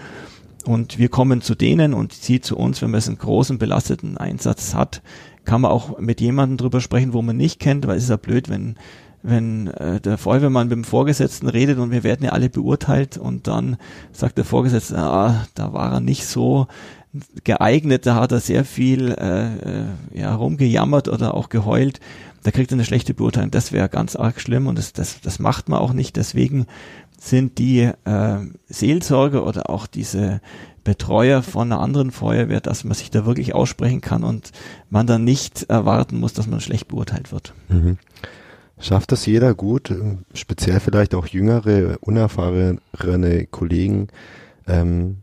[0.65, 4.73] und wir kommen zu denen und sie zu uns, wenn man einen großen belasteten Einsatz
[4.73, 5.01] hat,
[5.45, 8.17] kann man auch mit jemandem drüber sprechen, wo man nicht kennt, weil es ist ja
[8.17, 8.75] blöd, wenn
[9.23, 13.47] wenn äh, der Feuerwehrmann mit dem Vorgesetzten redet und wir werden ja alle beurteilt und
[13.47, 13.77] dann
[14.11, 16.67] sagt der Vorgesetzte, ah, da war er nicht so
[17.43, 21.99] geeignet, da hat er sehr viel äh, äh, ja, rumgejammert oder auch geheult,
[22.43, 23.51] da kriegt er eine schlechte Beurteilung.
[23.51, 26.15] Das wäre ganz arg schlimm und das, das, das macht man auch nicht.
[26.15, 26.67] Deswegen
[27.19, 28.37] sind die äh,
[28.69, 30.39] Seelsorger oder auch diese
[30.83, 34.51] Betreuer von einer anderen Feuerwehr, dass man sich da wirklich aussprechen kann und
[34.89, 37.53] man dann nicht erwarten muss, dass man schlecht beurteilt wird.
[37.67, 37.97] Mhm.
[38.79, 39.93] Schafft das jeder gut,
[40.33, 44.07] speziell vielleicht auch jüngere, unerfahrene Kollegen,
[44.67, 45.17] ähm,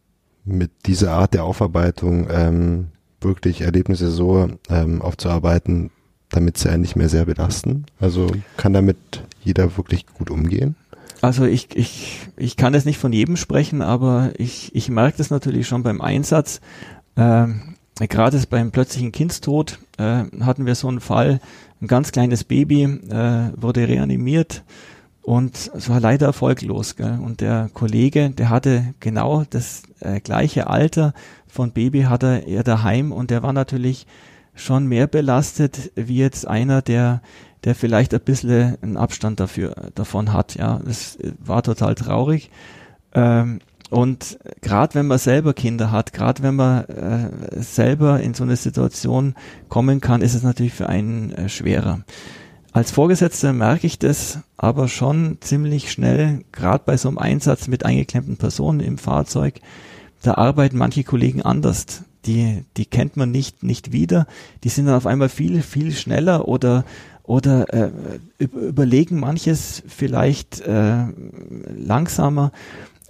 [0.45, 2.89] mit dieser Art der Aufarbeitung ähm,
[3.21, 5.91] wirklich Erlebnisse so ähm, aufzuarbeiten,
[6.31, 7.87] damit sie einen nicht mehr sehr belasten?
[8.01, 8.97] Also kann damit
[9.43, 10.77] jeder wirklich gut umgehen?
[11.23, 15.31] Also ich, ich, ich kann das nicht von jedem sprechen, aber ich, ich merke das
[15.31, 16.61] natürlich schon beim Einsatz.
[17.17, 21.41] Ähm, Gerade beim plötzlichen Kindstod äh, hatten wir so einen Fall,
[21.85, 24.65] ein ganz kleines Baby äh, wurde reanimiert
[25.21, 26.97] und es war leider erfolglos.
[26.97, 27.19] Gell?
[27.23, 31.13] Und der Kollege, der hatte genau das äh, gleiche Alter
[31.47, 34.07] von Baby hatte er daheim und der war natürlich
[34.55, 37.23] schon mehr belastet wie jetzt einer, der
[37.65, 40.55] der vielleicht ein bisschen einen Abstand dafür, davon hat.
[40.55, 42.51] Ja, das war total traurig.
[43.15, 48.45] Ähm, und gerade wenn man selber Kinder hat, gerade wenn man äh, selber in so
[48.45, 49.35] eine Situation
[49.69, 52.01] kommen kann, ist es natürlich für einen äh, schwerer.
[52.73, 57.87] Als Vorgesetzter merke ich das aber schon ziemlich schnell, gerade bei so einem Einsatz mit
[57.87, 59.61] eingeklemmten Personen im Fahrzeug,
[60.23, 62.03] da arbeiten manche Kollegen anders.
[62.27, 64.27] Die, die kennt man nicht, nicht wieder.
[64.65, 66.85] Die sind dann auf einmal viel, viel schneller oder
[67.23, 67.91] oder äh,
[68.39, 71.05] überlegen manches vielleicht äh,
[71.75, 72.53] langsamer.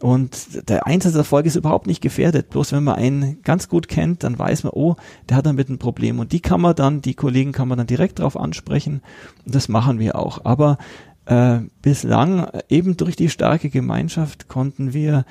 [0.04, 2.50] Und der Einsatzerfolg ist überhaupt nicht gefährdet.
[2.50, 4.96] Bloß wenn man einen ganz gut kennt, dann weiß man, oh,
[5.30, 6.18] der hat damit ein Problem.
[6.18, 9.00] Und die kann man dann, die Kollegen kann man dann direkt darauf ansprechen.
[9.46, 10.44] Und das machen wir auch.
[10.44, 10.76] Aber
[11.24, 15.24] äh, bislang, eben durch die starke Gemeinschaft, konnten wir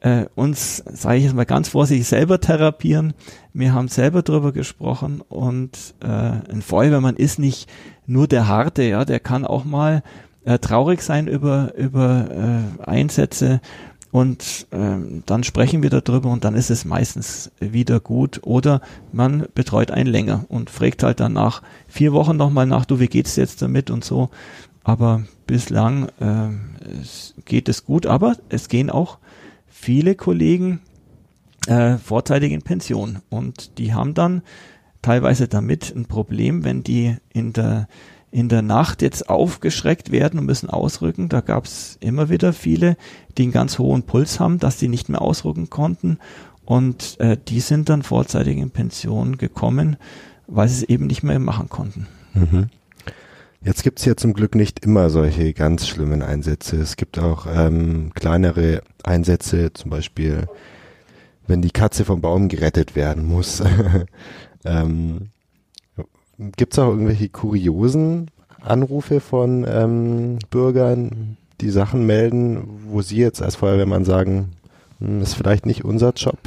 [0.00, 3.14] äh, uns, sage ich jetzt mal ganz vorsichtig, selber therapieren.
[3.52, 7.70] Wir haben selber drüber gesprochen und äh, ein Feuerwehrmann ist nicht
[8.08, 10.02] nur der Harte, ja, der kann auch mal
[10.44, 12.26] äh, traurig sein über, über
[12.80, 13.60] äh, Einsätze
[14.16, 18.40] und ähm, dann sprechen wir darüber und dann ist es meistens wieder gut.
[18.44, 18.80] Oder
[19.12, 23.08] man betreut einen länger und fragt halt dann nach vier Wochen nochmal nach, du, wie
[23.08, 24.30] geht's jetzt damit und so.
[24.84, 26.48] Aber bislang äh,
[26.98, 29.18] es geht es gut, aber es gehen auch
[29.66, 30.80] viele Kollegen
[31.66, 33.18] äh, vorzeitig in Pension.
[33.28, 34.40] Und die haben dann
[35.02, 37.86] teilweise damit ein Problem, wenn die in der
[38.30, 41.28] in der Nacht jetzt aufgeschreckt werden und müssen ausrücken.
[41.28, 42.96] Da gab es immer wieder viele,
[43.38, 46.18] die einen ganz hohen Puls haben, dass die nicht mehr ausrücken konnten.
[46.64, 49.96] Und äh, die sind dann vorzeitig in Pension gekommen,
[50.46, 52.08] weil sie es eben nicht mehr machen konnten.
[52.34, 52.66] Mhm.
[53.62, 56.76] Jetzt gibt es ja zum Glück nicht immer solche ganz schlimmen Einsätze.
[56.76, 60.46] Es gibt auch ähm, kleinere Einsätze, zum Beispiel
[61.46, 63.62] wenn die Katze vom Baum gerettet werden muss.
[64.64, 65.30] ähm,
[66.38, 68.30] gibt es auch irgendwelche kuriosen
[68.62, 74.52] Anrufe von ähm, Bürgern, die Sachen melden, wo Sie jetzt als Feuerwehrmann sagen,
[74.98, 76.38] hm, ist vielleicht nicht unser Job?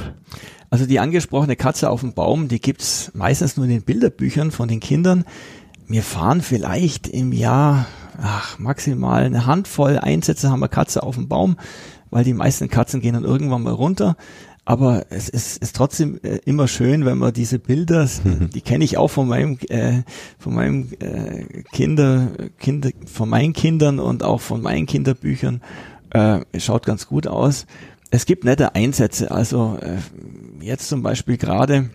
[0.70, 4.68] Also die angesprochene Katze auf dem Baum, die gibt's meistens nur in den Bilderbüchern von
[4.68, 5.24] den Kindern.
[5.88, 7.86] Wir fahren vielleicht im Jahr,
[8.22, 11.56] ach, maximal eine Handvoll Einsätze haben wir Katze auf dem Baum,
[12.10, 14.16] weil die meisten Katzen gehen dann irgendwann mal runter.
[14.64, 18.08] Aber es ist, ist trotzdem äh, immer schön, wenn man diese Bilder,
[18.54, 20.02] die kenne ich auch von meinem, äh,
[20.38, 25.60] von meinem äh, Kinder, Kinder, von meinen Kindern und auch von meinen Kinderbüchern.
[26.10, 27.66] Äh, schaut ganz gut aus.
[28.10, 29.30] Es gibt nette Einsätze.
[29.30, 29.96] Also äh,
[30.64, 31.90] jetzt zum Beispiel gerade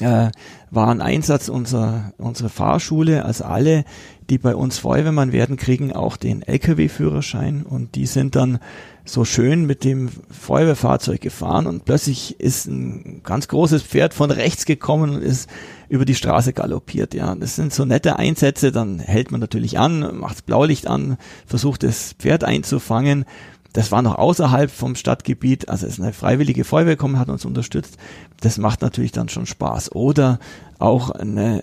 [0.00, 0.30] äh,
[0.70, 3.84] war ein Einsatz unserer, unserer Fahrschule, also alle,
[4.30, 8.58] die bei uns Feuerwehrmann werden, kriegen auch den Lkw-Führerschein und die sind dann
[9.04, 14.64] so schön mit dem Feuerwehrfahrzeug gefahren und plötzlich ist ein ganz großes Pferd von rechts
[14.64, 15.48] gekommen und ist
[15.90, 17.12] über die Straße galoppiert.
[17.12, 18.72] Ja, das sind so nette Einsätze.
[18.72, 23.26] Dann hält man natürlich an, macht Blaulicht an, versucht das Pferd einzufangen.
[23.74, 27.44] Das war noch außerhalb vom Stadtgebiet, also es ist eine freiwillige Feuerwehr gekommen, hat uns
[27.44, 27.98] unterstützt.
[28.40, 29.92] Das macht natürlich dann schon Spaß.
[29.92, 30.38] Oder
[30.78, 31.62] auch eine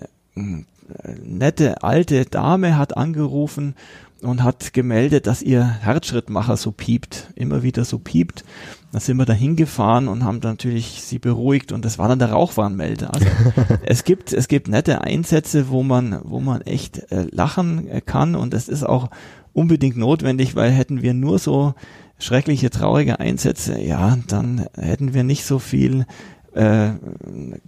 [1.24, 3.74] nette alte Dame hat angerufen
[4.20, 8.44] und hat gemeldet, dass ihr Herzschrittmacher so piept, immer wieder so piept.
[8.92, 12.30] Da sind wir da hingefahren und haben natürlich sie beruhigt und das war dann der
[12.30, 13.12] Rauchwarnmelder.
[13.12, 13.26] Also
[13.86, 18.34] es gibt, es gibt nette Einsätze, wo man, wo man echt äh, lachen äh, kann
[18.36, 19.10] und das ist auch
[19.54, 21.74] unbedingt notwendig, weil hätten wir nur so
[22.22, 26.06] schreckliche, traurige Einsätze, ja, dann hätten wir nicht so viel,
[26.54, 26.90] äh,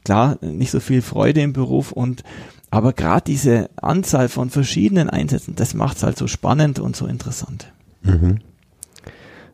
[0.05, 2.23] klar, nicht so viel Freude im Beruf und
[2.71, 7.07] aber gerade diese Anzahl von verschiedenen Einsätzen, das macht es halt so spannend und so
[7.07, 7.73] interessant.
[8.03, 8.39] Mhm.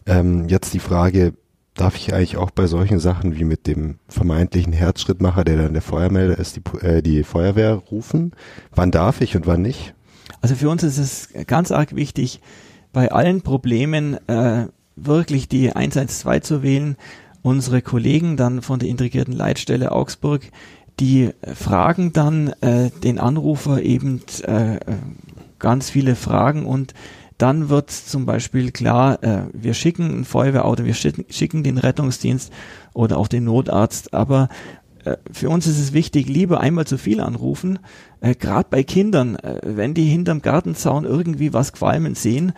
[0.06, 1.34] Ähm, jetzt die Frage,
[1.74, 5.82] darf ich eigentlich auch bei solchen Sachen wie mit dem vermeintlichen Herzschrittmacher, der dann der
[5.82, 8.32] Feuermelder ist, die, äh, die Feuerwehr rufen?
[8.74, 9.94] Wann darf ich und wann nicht?
[10.40, 12.40] Also für uns ist es ganz arg wichtig,
[12.92, 14.66] bei allen Problemen äh,
[15.06, 16.96] wirklich die 112 zu wählen.
[17.42, 20.42] Unsere Kollegen dann von der integrierten Leitstelle Augsburg,
[20.98, 24.78] die fragen dann äh, den Anrufer eben äh,
[25.58, 26.94] ganz viele Fragen und
[27.38, 32.52] dann wird zum Beispiel klar, äh, wir schicken ein Feuerwehrauto, wir schicken, den Rettungsdienst
[32.92, 34.50] oder auch den Notarzt, aber
[35.04, 37.78] äh, für uns ist es wichtig, lieber einmal zu viel anrufen,
[38.20, 42.52] äh, gerade bei Kindern, äh, wenn die hinterm Gartenzaun irgendwie was qualmen sehen,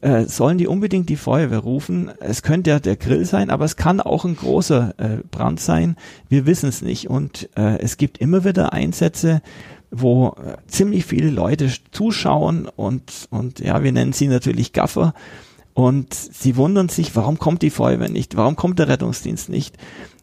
[0.00, 2.10] äh, sollen die unbedingt die Feuerwehr rufen.
[2.20, 5.96] Es könnte ja der Grill sein, aber es kann auch ein großer äh, Brand sein.
[6.28, 7.10] Wir wissen es nicht.
[7.10, 9.42] Und äh, es gibt immer wieder Einsätze,
[9.90, 15.14] wo äh, ziemlich viele Leute zuschauen und, und ja, wir nennen sie natürlich Gaffer.
[15.74, 18.36] Und sie wundern sich, warum kommt die Feuerwehr nicht?
[18.36, 19.76] Warum kommt der Rettungsdienst nicht?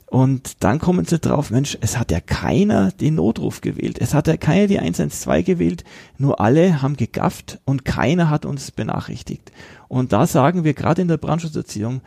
[0.08, 3.98] Und dann kommen sie drauf, Mensch, es hat ja keiner den Notruf gewählt.
[4.00, 5.84] Es hat ja keiner die 112 gewählt.
[6.18, 9.52] Nur alle haben gegafft und keiner hat uns benachrichtigt.
[9.88, 12.02] Und da sagen wir gerade in der Brandschutzerziehung,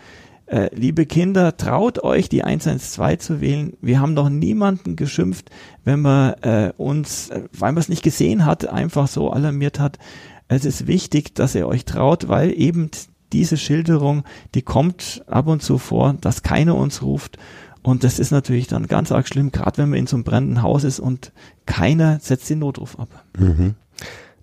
[0.47, 3.77] äh, liebe Kinder, traut euch die 112 zu wählen.
[3.83, 5.51] Wir haben noch niemanden geschimpft,
[5.85, 9.99] wenn man äh, uns, äh, weil man es nicht gesehen hat, einfach so alarmiert hat.
[10.47, 12.91] Es ist wichtig, dass ihr euch traut, weil eben
[13.35, 17.37] diese Schilderung, die kommt ab und zu vor, dass keiner uns ruft.
[17.83, 20.63] Und das ist natürlich dann ganz arg schlimm, gerade wenn man in so einem brennenden
[20.63, 21.33] Haus ist und
[21.67, 23.25] keiner setzt den Notruf ab.
[23.39, 23.75] Mhm.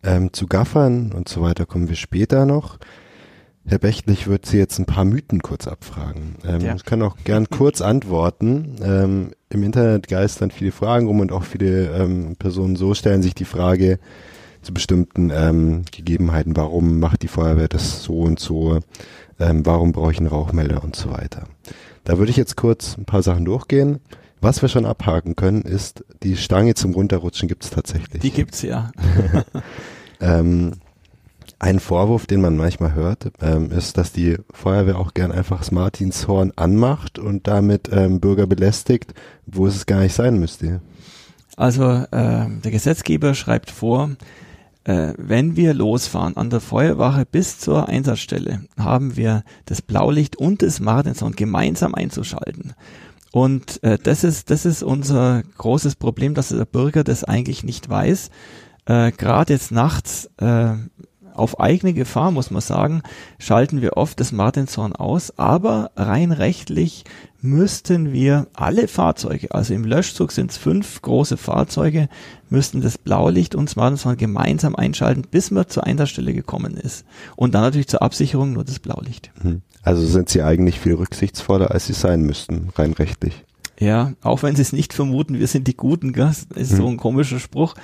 [0.04, 2.78] Ähm, zu Gaffern und so weiter kommen wir später noch.
[3.68, 6.36] Herr Bechtlich wird Sie jetzt ein paar Mythen kurz abfragen.
[6.48, 6.76] Ähm, ja.
[6.76, 8.76] Ich kann auch gern kurz antworten.
[8.84, 13.34] Ähm, Im Internet geistern viele Fragen rum und auch viele ähm, Personen so stellen sich
[13.34, 14.00] die Frage
[14.62, 18.80] zu bestimmten ähm, Gegebenheiten, warum macht die Feuerwehr das so und so,
[19.40, 21.48] ähm, warum brauche ich einen Rauchmelder und so weiter.
[22.06, 24.00] Da würde ich jetzt kurz ein paar Sachen durchgehen.
[24.40, 28.22] Was wir schon abhaken können, ist, die Stange zum Runterrutschen gibt es tatsächlich.
[28.22, 28.92] Die gibt's ja.
[30.22, 30.74] ähm,
[31.58, 35.72] ein Vorwurf, den man manchmal hört, ähm, ist, dass die Feuerwehr auch gern einfach das
[35.72, 39.14] Martinshorn anmacht und damit ähm, Bürger belästigt,
[39.48, 40.82] wo es gar nicht sein müsste.
[41.58, 44.12] Also äh, der Gesetzgeber schreibt vor,
[44.86, 50.80] wenn wir losfahren an der Feuerwache bis zur Einsatzstelle, haben wir das Blaulicht und das
[50.80, 52.76] Martinshorn gemeinsam einzuschalten.
[53.36, 57.90] Und äh, das ist das ist unser großes Problem, dass der Bürger das eigentlich nicht
[57.90, 58.30] weiß.
[58.86, 60.76] Äh, Gerade jetzt nachts äh,
[61.36, 63.02] auf eigene Gefahr, muss man sagen,
[63.40, 67.04] schalten wir oft das Martinshorn aus, aber rein rechtlich
[67.42, 72.10] müssten wir alle Fahrzeuge, also im Löschzug sind es fünf große Fahrzeuge,
[72.50, 77.06] müssten das Blaulicht und das Martinshorn gemeinsam einschalten, bis man zur Einsatzstelle gekommen ist.
[77.36, 79.32] Und dann natürlich zur Absicherung nur das Blaulicht.
[79.42, 79.62] Hm.
[79.84, 83.44] Also sind sie eigentlich viel rücksichtsvoller, als sie sein müssten, rein rechtlich.
[83.80, 86.78] Ja, auch wenn sie es nicht vermuten, wir sind die Guten, das ist hm.
[86.78, 87.76] so ein komischer Spruch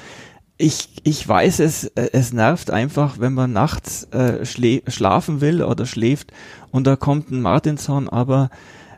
[0.62, 6.32] ich, ich weiß es, es nervt einfach, wenn man nachts äh, schlafen will oder schläft
[6.72, 8.50] und da kommt ein Martinshorn, aber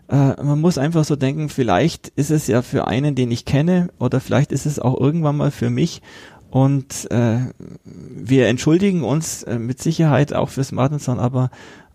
[0.09, 3.89] äh, man muss einfach so denken, vielleicht ist es ja für einen, den ich kenne,
[3.97, 6.01] oder vielleicht ist es auch irgendwann mal für mich.
[6.49, 7.39] Und äh,
[7.83, 11.49] wir entschuldigen uns äh, mit Sicherheit auch fürs Martinson, aber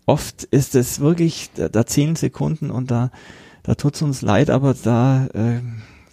[0.05, 3.11] oft ist es wirklich, da, da zehn Sekunden und da,
[3.63, 5.61] da tut's uns leid, aber da äh,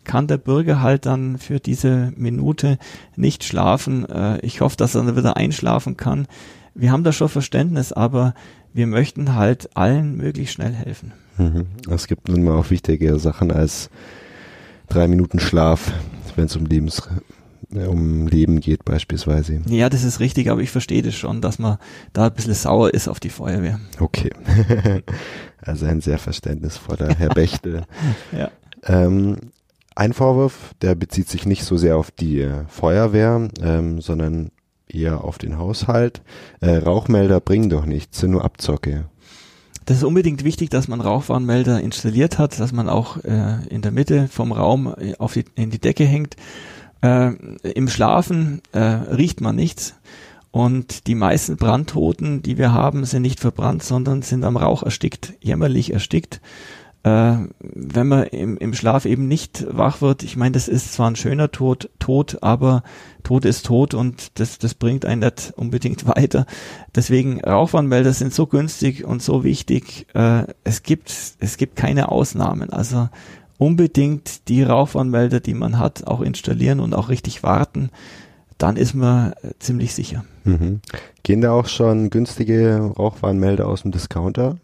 [0.07, 2.79] kann der Bürger halt dann für diese Minute
[3.17, 4.09] nicht schlafen.
[4.09, 6.27] Äh, ich hoffe, dass er dann wieder einschlafen kann.
[6.75, 8.35] Wir haben da schon Verständnis, aber
[8.73, 11.13] wir möchten halt allen möglichst schnell helfen.
[11.39, 11.67] Mhm.
[11.91, 13.91] Es gibt nun mal auch wichtige Sachen als
[14.89, 15.93] drei Minuten Schlaf,
[16.37, 17.03] wenn es um Lebens
[17.75, 19.61] äh, um Leben geht beispielsweise.
[19.69, 21.79] Ja, das ist richtig, aber ich verstehe das schon, dass man
[22.13, 23.81] da ein bisschen sauer ist auf die Feuerwehr.
[23.99, 24.31] Okay.
[25.61, 27.83] also ein sehr verständnisvoller Herr Bechtel.
[28.33, 28.51] ja.
[28.85, 29.39] Ähm,
[29.97, 34.53] ein Vorwurf, der bezieht sich nicht so sehr auf die äh, Feuerwehr, ähm, sondern
[34.87, 36.23] eher auf den Haushalt.
[36.61, 39.07] Äh, Rauchmelder bringen doch nichts, sind nur Abzocke.
[39.87, 43.93] Das ist unbedingt wichtig, dass man Rauchwarnmelder installiert hat, dass man auch äh, in der
[43.93, 46.37] Mitte vom Raum äh, auf die, in die Decke hängt.
[47.03, 47.33] Äh,
[47.63, 49.95] Im Schlafen äh, riecht man nichts.
[50.51, 55.35] Und die meisten Brandtoten, die wir haben, sind nicht verbrannt, sondern sind am Rauch erstickt,
[55.41, 56.41] jämmerlich erstickt
[57.07, 61.09] äh, wenn man im, im Schlaf eben nicht wach wird, ich meine, das ist zwar
[61.09, 62.83] ein schöner Tod, Tod, aber
[63.23, 66.47] Tod ist Tod und das, das bringt einen nicht unbedingt weiter.
[66.97, 70.09] Deswegen Rauchwarnmelder sind so günstig und so wichtig.
[70.15, 72.71] Äh, es gibt, es gibt keine Ausnahmen.
[72.71, 73.09] Also
[73.57, 77.91] unbedingt die Rauchwarnmelder, die man hat, auch installieren und auch richtig warten.
[78.59, 80.25] Dann ist man ziemlich sicher.
[80.43, 80.81] Mhm.
[81.23, 84.57] Gehen da auch schon günstige Rauchwarnmelder aus dem Discounter?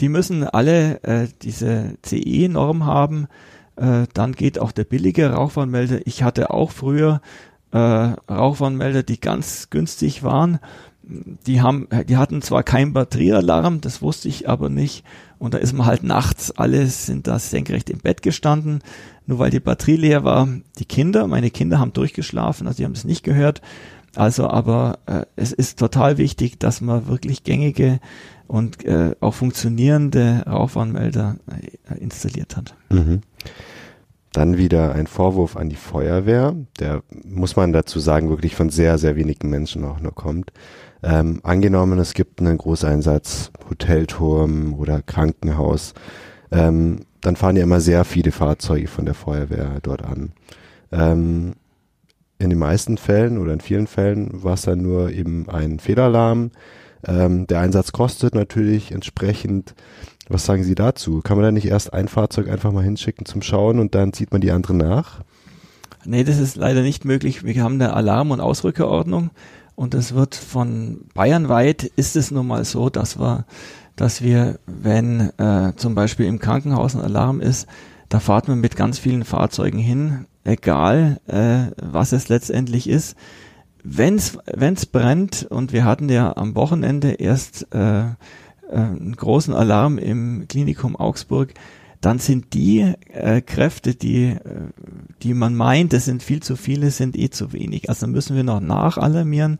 [0.00, 3.28] Die müssen alle äh, diese CE-Norm haben.
[3.76, 6.06] Äh, dann geht auch der billige Rauchwarnmelder.
[6.06, 7.20] Ich hatte auch früher
[7.72, 10.58] äh, Rauchwarnmelder, die ganz günstig waren.
[11.02, 15.04] Die haben, die hatten zwar keinen Batteriealarm, das wusste ich aber nicht.
[15.38, 18.82] Und da ist man halt nachts, alle sind da senkrecht im Bett gestanden,
[19.26, 20.46] nur weil die Batterie leer war.
[20.78, 23.62] Die Kinder, meine Kinder haben durchgeschlafen, also die haben es nicht gehört.
[24.14, 27.98] Also, aber äh, es ist total wichtig, dass man wirklich gängige
[28.52, 31.36] und äh, auch funktionierende Rauchwarnmelder
[31.90, 32.74] äh, installiert hat.
[32.90, 33.22] Mhm.
[34.34, 38.98] Dann wieder ein Vorwurf an die Feuerwehr, der muss man dazu sagen, wirklich von sehr,
[38.98, 40.52] sehr wenigen Menschen auch nur kommt.
[41.02, 45.94] Ähm, angenommen, es gibt einen Großeinsatz, Hotelturm oder Krankenhaus,
[46.50, 50.32] ähm, dann fahren ja immer sehr viele Fahrzeuge von der Feuerwehr dort an.
[50.92, 51.54] Ähm,
[52.38, 56.50] in den meisten Fällen oder in vielen Fällen war es dann nur eben ein Fehlalarm,
[57.06, 59.74] ähm, der Einsatz kostet natürlich entsprechend.
[60.28, 61.20] Was sagen Sie dazu?
[61.20, 64.32] Kann man da nicht erst ein Fahrzeug einfach mal hinschicken zum Schauen und dann zieht
[64.32, 65.22] man die anderen nach?
[66.04, 67.44] Nee, das ist leider nicht möglich.
[67.44, 69.30] Wir haben eine Alarm- und Ausrückerordnung
[69.74, 73.46] und es wird von bayernweit ist es nun mal so, dass wir,
[73.96, 77.66] dass wir, wenn äh, zum Beispiel im Krankenhaus ein Alarm ist,
[78.08, 83.16] da fahrt man mit ganz vielen Fahrzeugen hin, egal äh, was es letztendlich ist
[83.82, 88.02] wenn's wenn's brennt und wir hatten ja am Wochenende erst äh,
[88.72, 91.54] äh, einen großen Alarm im Klinikum Augsburg,
[92.00, 94.38] dann sind die äh, Kräfte, die äh,
[95.22, 97.88] die man meint, das sind viel zu viele, sind eh zu wenig.
[97.88, 99.58] Also müssen wir noch nachalarmieren.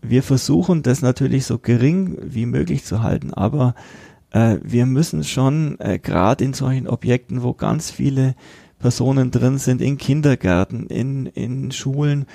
[0.00, 3.74] Wir versuchen das natürlich so gering wie möglich zu halten, aber
[4.30, 8.34] äh, wir müssen schon äh, gerade in solchen Objekten, wo ganz viele
[8.78, 12.26] Personen drin sind, in Kindergärten, in in Schulen,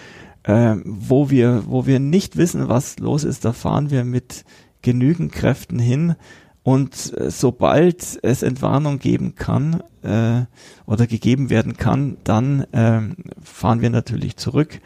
[0.44, 4.46] äh, wo wir, wo wir nicht wissen, was los ist, da fahren wir mit
[4.82, 6.16] genügend Kräften hin
[6.64, 10.46] und äh, sobald es Entwarnung geben kann äh,
[10.86, 13.02] oder gegeben werden kann, dann äh,
[13.41, 14.80] fahren wir natürlich zurück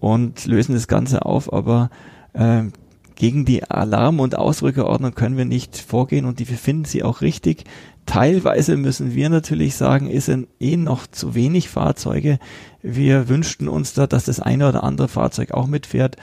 [0.00, 1.90] und lösen das Ganze auf, aber
[2.32, 2.64] äh,
[3.14, 7.64] gegen die Alarm- und Ausrückerordnung können wir nicht vorgehen und die finden sie auch richtig.
[8.06, 10.28] Teilweise müssen wir natürlich sagen, ist
[10.58, 12.38] eh noch zu wenig Fahrzeuge.
[12.82, 16.16] Wir wünschten uns da, dass das eine oder andere Fahrzeug auch mitfährt.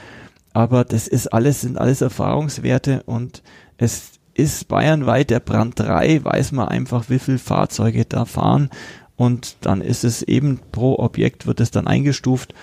[0.52, 3.42] Aber das ist alles, sind alles Erfahrungswerte und
[3.76, 8.70] es ist bayernweit der Brand 3, weiß man einfach, wie viele Fahrzeuge da fahren.
[9.16, 12.54] Und dann ist es eben pro Objekt wird es dann eingestuft.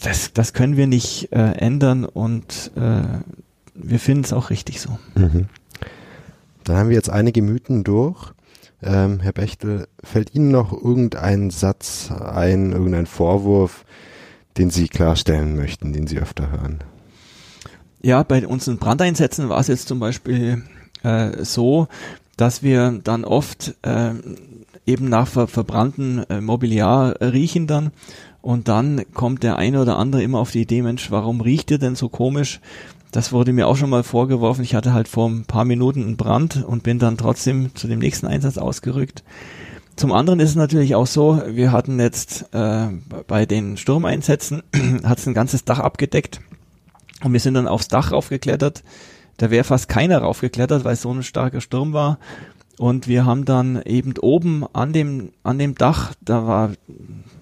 [0.00, 3.02] Das, das können wir nicht äh, ändern und äh,
[3.74, 4.98] wir finden es auch richtig so.
[5.14, 5.46] Mhm.
[6.64, 8.32] Dann haben wir jetzt einige Mythen durch.
[8.82, 13.84] Ähm, Herr Bechtel, fällt Ihnen noch irgendein Satz ein, irgendein Vorwurf,
[14.56, 16.78] den Sie klarstellen möchten, den Sie öfter hören?
[18.02, 20.62] Ja, bei unseren Brandeinsätzen war es jetzt zum Beispiel
[21.02, 21.88] äh, so,
[22.36, 24.12] dass wir dann oft äh,
[24.86, 27.92] eben nach ver verbrannten äh, Mobiliar riechen dann
[28.40, 31.78] und dann kommt der eine oder andere immer auf die Idee, Mensch, warum riecht ihr
[31.78, 32.60] denn so komisch?
[33.12, 34.62] Das wurde mir auch schon mal vorgeworfen.
[34.62, 37.98] Ich hatte halt vor ein paar Minuten einen Brand und bin dann trotzdem zu dem
[37.98, 39.24] nächsten Einsatz ausgerückt.
[39.96, 42.88] Zum anderen ist es natürlich auch so, wir hatten jetzt äh,
[43.26, 44.62] bei den Sturmeinsätzen
[45.04, 46.40] hat es ein ganzes Dach abgedeckt
[47.22, 48.82] und wir sind dann aufs Dach raufgeklettert.
[49.36, 52.18] Da wäre fast keiner raufgeklettert, weil so ein starker Sturm war.
[52.78, 56.70] Und wir haben dann eben oben an dem, an dem Dach, da war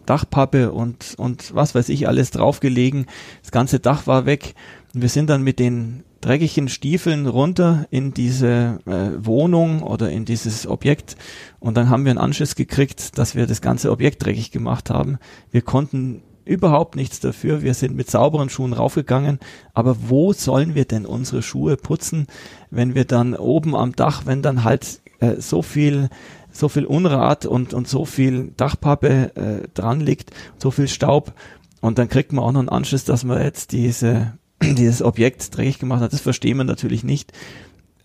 [0.05, 3.07] Dachpappe und, und was weiß ich alles draufgelegen.
[3.43, 4.55] Das ganze Dach war weg.
[4.99, 10.25] Und wir sind dann mit den dreckigen Stiefeln runter in diese äh, Wohnung oder in
[10.25, 11.15] dieses Objekt
[11.61, 15.19] und dann haben wir einen Anschiss gekriegt, dass wir das ganze Objekt dreckig gemacht haben.
[15.53, 17.63] Wir konnten überhaupt nichts dafür.
[17.63, 19.39] Wir sind mit sauberen Schuhen raufgegangen.
[19.73, 22.27] Aber wo sollen wir denn unsere Schuhe putzen,
[22.73, 26.09] wenn wir dann oben am Dach, wenn dann halt äh, so viel
[26.51, 31.35] so viel Unrat und, und so viel Dachpappe äh, dran liegt, so viel Staub.
[31.81, 34.33] Und dann kriegt man auch noch einen Anschluss, dass man jetzt diese,
[34.63, 36.13] dieses Objekt dreckig gemacht hat.
[36.13, 37.33] Das verstehen wir natürlich nicht.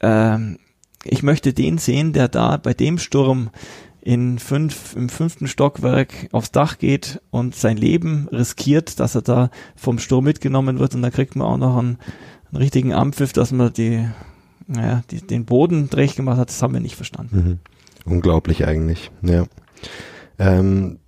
[0.02, 0.58] Ähm,
[1.04, 3.50] ich möchte den sehen, der da bei dem Sturm
[4.02, 9.50] in fünf, im fünften Stockwerk aufs Dach geht und sein Leben riskiert, dass er da
[9.76, 11.98] vom Sturm mitgenommen wird und da kriegt man auch noch einen,
[12.52, 14.06] einen richtigen Ampfiff, dass man die,
[14.68, 17.60] naja, die, den Boden dreckig gemacht hat, das haben wir nicht verstanden.
[18.06, 18.12] Mhm.
[18.12, 19.46] Unglaublich eigentlich, ja.
[20.38, 21.00] Ähm,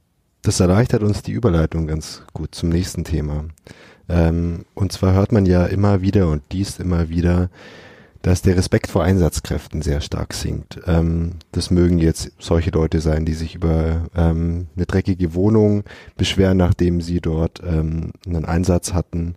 [0.42, 3.46] das erleichtert uns die Überleitung ganz gut zum nächsten Thema.
[4.10, 7.50] Ähm, und zwar hört man ja immer wieder und liest immer wieder,
[8.22, 10.80] dass der Respekt vor Einsatzkräften sehr stark sinkt.
[10.88, 15.84] Ähm, das mögen jetzt solche Leute sein, die sich über ähm, eine dreckige Wohnung
[16.18, 19.36] beschweren, nachdem sie dort ähm, einen Einsatz hatten.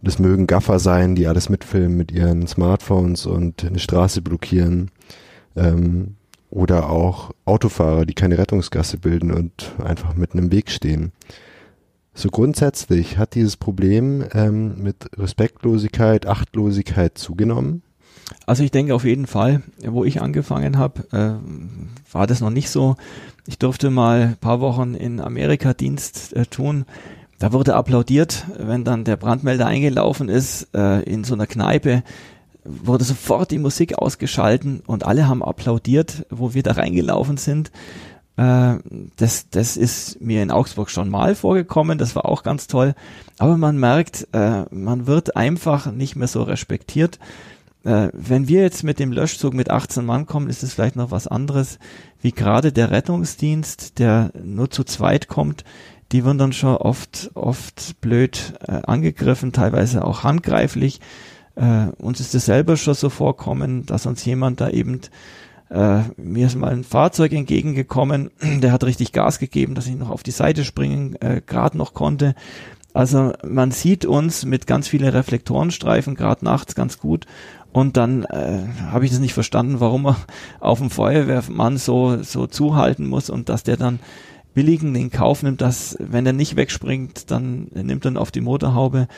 [0.00, 4.90] Das mögen Gaffer sein, die alles mitfilmen mit ihren Smartphones und eine Straße blockieren.
[5.56, 6.14] Ähm,
[6.50, 11.10] oder auch Autofahrer, die keine Rettungsgasse bilden und einfach mitten im Weg stehen.
[12.14, 17.82] So grundsätzlich hat dieses Problem ähm, mit Respektlosigkeit, Achtlosigkeit zugenommen.
[18.46, 22.70] Also ich denke auf jeden Fall, wo ich angefangen habe, äh, war das noch nicht
[22.70, 22.96] so.
[23.46, 26.84] Ich durfte mal ein paar Wochen in Amerika Dienst äh, tun.
[27.38, 32.04] Da wurde applaudiert, wenn dann der Brandmelder eingelaufen ist äh, in so einer Kneipe
[32.64, 37.70] wurde sofort die Musik ausgeschalten und alle haben applaudiert, wo wir da reingelaufen sind.
[38.36, 38.76] Äh,
[39.16, 42.94] das, das ist mir in Augsburg schon mal vorgekommen, das war auch ganz toll.
[43.38, 47.18] Aber man merkt, äh, man wird einfach nicht mehr so respektiert.
[47.84, 51.10] Äh, wenn wir jetzt mit dem Löschzug mit 18 Mann kommen, ist es vielleicht noch
[51.10, 51.78] was anderes,
[52.22, 55.64] wie gerade der Rettungsdienst, der nur zu zweit kommt,
[56.12, 61.00] die werden dann schon oft, oft blöd äh, angegriffen, teilweise auch handgreiflich.
[61.56, 65.00] Äh, uns ist es selber schon so vorkommen, dass uns jemand da eben
[65.74, 70.10] äh, mir ist mal ein Fahrzeug entgegengekommen, der hat richtig Gas gegeben, dass ich noch
[70.10, 72.34] auf die Seite springen äh, gerade noch konnte.
[72.92, 77.26] Also man sieht uns mit ganz vielen Reflektorenstreifen, gerade nachts ganz gut.
[77.72, 78.60] Und dann äh,
[78.92, 80.16] habe ich das nicht verstanden, warum er
[80.60, 83.98] auf dem Feuerwehrmann so, so zuhalten muss und dass der dann
[84.54, 89.08] billigen den Kauf nimmt, dass wenn er nicht wegspringt, dann nimmt er auf die Motorhaube.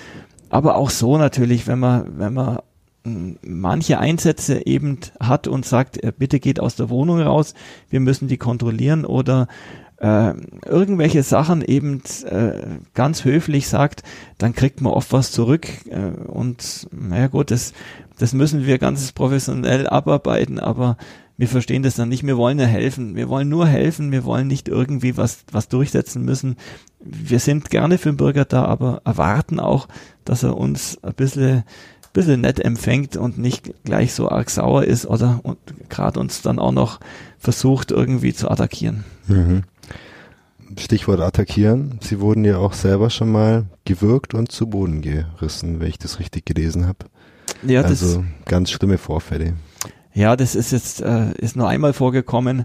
[0.49, 2.61] Aber auch so natürlich, wenn man, wenn man
[3.07, 7.55] manche Einsätze eben hat und sagt, äh, bitte geht aus der Wohnung raus,
[7.91, 9.49] wir müssen die kontrollieren oder
[9.99, 10.35] äh,
[10.67, 14.03] irgendwelche Sachen eben äh, ganz höflich sagt,
[14.39, 17.73] dann kriegt man oft was zurück äh, und naja gut, das,
[18.19, 20.97] das müssen wir ganz professionell abarbeiten, aber
[21.39, 24.47] wir verstehen das dann nicht, wir wollen ja helfen, wir wollen nur helfen, wir wollen
[24.47, 26.57] nicht irgendwie was, was durchsetzen müssen.
[26.99, 29.87] Wir sind gerne für den Bürger da, aber erwarten auch,
[30.25, 31.65] dass er uns ein bisschen
[32.17, 35.43] bisschen nett empfängt und nicht gleich so arg sauer ist oder
[35.91, 36.99] gerade uns dann auch noch
[37.39, 39.05] versucht irgendwie zu attackieren.
[39.29, 39.65] Mhm.
[40.79, 42.01] Stichwort attackieren.
[42.03, 46.19] Sie wurden ja auch selber schon mal gewürgt und zu Boden gerissen, wenn ich das
[46.19, 47.01] richtig gelesen habe.
[47.63, 49.53] Ja, also ganz schlimme Vorfälle.
[50.15, 52.65] Ja, das ist jetzt äh, ist nur einmal vorgekommen.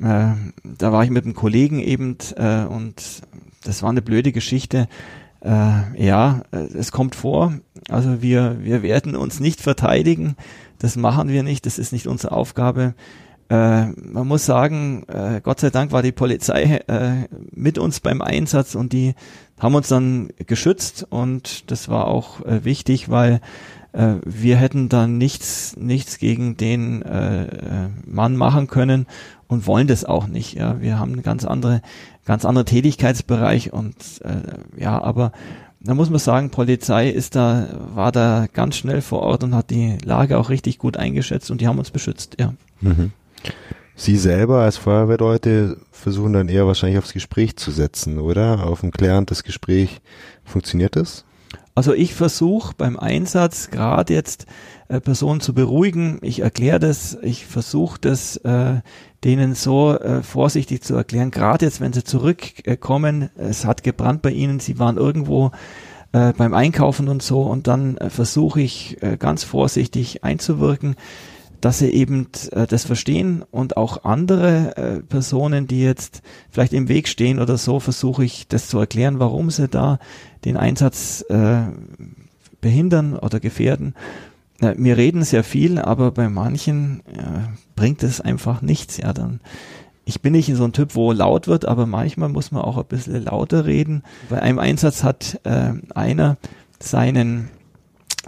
[0.00, 0.32] Äh,
[0.64, 3.22] da war ich mit einem Kollegen eben äh, und
[3.62, 4.88] das war eine blöde Geschichte.
[5.46, 7.54] Äh, ja, äh, es kommt vor.
[7.88, 10.34] Also wir, wir werden uns nicht verteidigen.
[10.80, 11.66] Das machen wir nicht.
[11.66, 12.94] Das ist nicht unsere Aufgabe.
[13.48, 18.22] Äh, man muss sagen, äh, Gott sei Dank war die Polizei äh, mit uns beim
[18.22, 19.14] Einsatz und die
[19.60, 23.40] haben uns dann geschützt und das war auch äh, wichtig, weil
[23.92, 27.04] äh, wir hätten dann nichts, nichts gegen den
[28.04, 29.06] Mann machen können
[29.46, 30.54] und wollen das auch nicht.
[30.54, 31.82] Ja, wir haben eine ganz andere
[32.26, 35.32] ganz anderer Tätigkeitsbereich und äh, ja, aber
[35.80, 39.70] da muss man sagen, Polizei ist da, war da ganz schnell vor Ort und hat
[39.70, 42.52] die Lage auch richtig gut eingeschätzt und die haben uns beschützt, ja.
[42.80, 43.12] Mhm.
[43.94, 48.66] Sie selber als Feuerwehrleute versuchen dann eher wahrscheinlich aufs Gespräch zu setzen, oder?
[48.66, 50.02] Auf ein klärendes Gespräch.
[50.44, 51.24] Funktioniert das?
[51.74, 54.46] Also ich versuche beim Einsatz gerade jetzt
[54.88, 56.18] äh, Personen zu beruhigen.
[56.22, 58.80] Ich erkläre das, ich versuche das äh,
[59.26, 61.32] denen so äh, vorsichtig zu erklären.
[61.32, 65.50] Gerade jetzt, wenn sie zurückkommen, es hat gebrannt bei ihnen, sie waren irgendwo
[66.12, 70.96] äh, beim Einkaufen und so und dann äh, versuche ich äh, ganz vorsichtig einzuwirken
[71.60, 76.88] dass sie eben äh, das verstehen und auch andere äh, Personen, die jetzt vielleicht im
[76.88, 79.98] Weg stehen oder so, versuche ich das zu erklären, warum sie da
[80.44, 81.62] den Einsatz äh,
[82.60, 83.94] behindern oder gefährden.
[84.60, 88.96] Äh, wir reden sehr viel, aber bei manchen äh, bringt es einfach nichts.
[88.96, 89.40] Ja, dann
[90.08, 92.86] ich bin nicht so ein Typ, wo laut wird, aber manchmal muss man auch ein
[92.86, 94.04] bisschen lauter reden.
[94.28, 96.36] Bei einem Einsatz hat äh, einer
[96.78, 97.50] seinen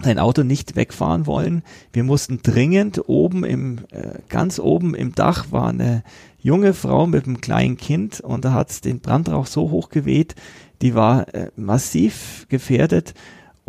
[0.01, 1.63] sein Auto nicht wegfahren wollen.
[1.91, 6.03] Wir mussten dringend oben im, äh, ganz oben im Dach war eine
[6.39, 10.35] junge Frau mit einem kleinen Kind und da hat es den Brandrauch so hoch geweht,
[10.81, 13.13] die war äh, massiv gefährdet.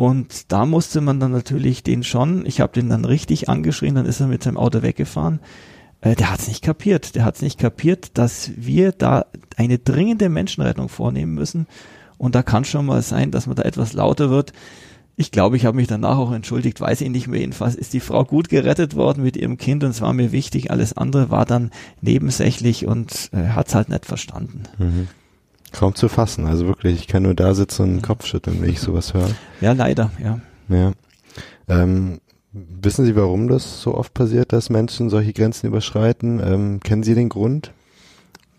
[0.01, 4.07] Und da musste man dann natürlich den schon, ich habe den dann richtig angeschrien, dann
[4.07, 5.41] ist er mit seinem Auto weggefahren.
[6.01, 7.13] Äh, der hat es nicht kapiert.
[7.13, 9.27] Der hat es nicht kapiert, dass wir da
[9.57, 11.67] eine dringende Menschenrettung vornehmen müssen.
[12.17, 14.53] Und da kann schon mal sein, dass man da etwas lauter wird.
[15.17, 17.41] Ich glaube, ich habe mich danach auch entschuldigt, weiß ich nicht mehr.
[17.41, 20.71] Jedenfalls ist die Frau gut gerettet worden mit ihrem Kind und es war mir wichtig.
[20.71, 21.69] Alles andere war dann
[22.01, 24.63] nebensächlich und äh, hat es halt nicht verstanden.
[24.79, 25.09] Mhm.
[25.71, 26.45] Kaum zu fassen.
[26.45, 29.29] Also wirklich, ich kann nur da sitzen und den Kopf schütteln, wenn ich sowas höre.
[29.61, 30.39] Ja, leider, ja.
[30.69, 30.91] Ja.
[31.67, 32.19] Ähm,
[32.51, 36.41] wissen Sie, warum das so oft passiert, dass Menschen solche Grenzen überschreiten?
[36.43, 37.71] Ähm, kennen Sie den Grund?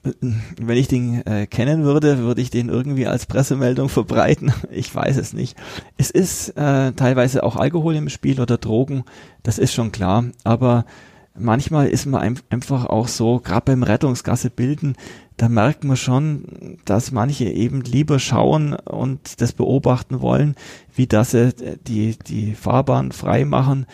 [0.02, 4.52] wenn ich den äh, kennen würde, würde ich den irgendwie als Pressemeldung verbreiten.
[4.70, 5.56] Ich weiß es nicht.
[5.96, 9.04] Es ist äh, teilweise auch Alkohol im Spiel oder Drogen,
[9.42, 10.24] das ist schon klar.
[10.44, 10.86] Aber
[11.34, 14.96] manchmal ist man ein, einfach auch so, gerade beim Rettungsgasse bilden,
[15.36, 20.54] da merkt man schon, dass manche eben lieber schauen und das beobachten wollen,
[20.94, 21.52] wie dass sie
[21.86, 23.86] die, die Fahrbahn frei machen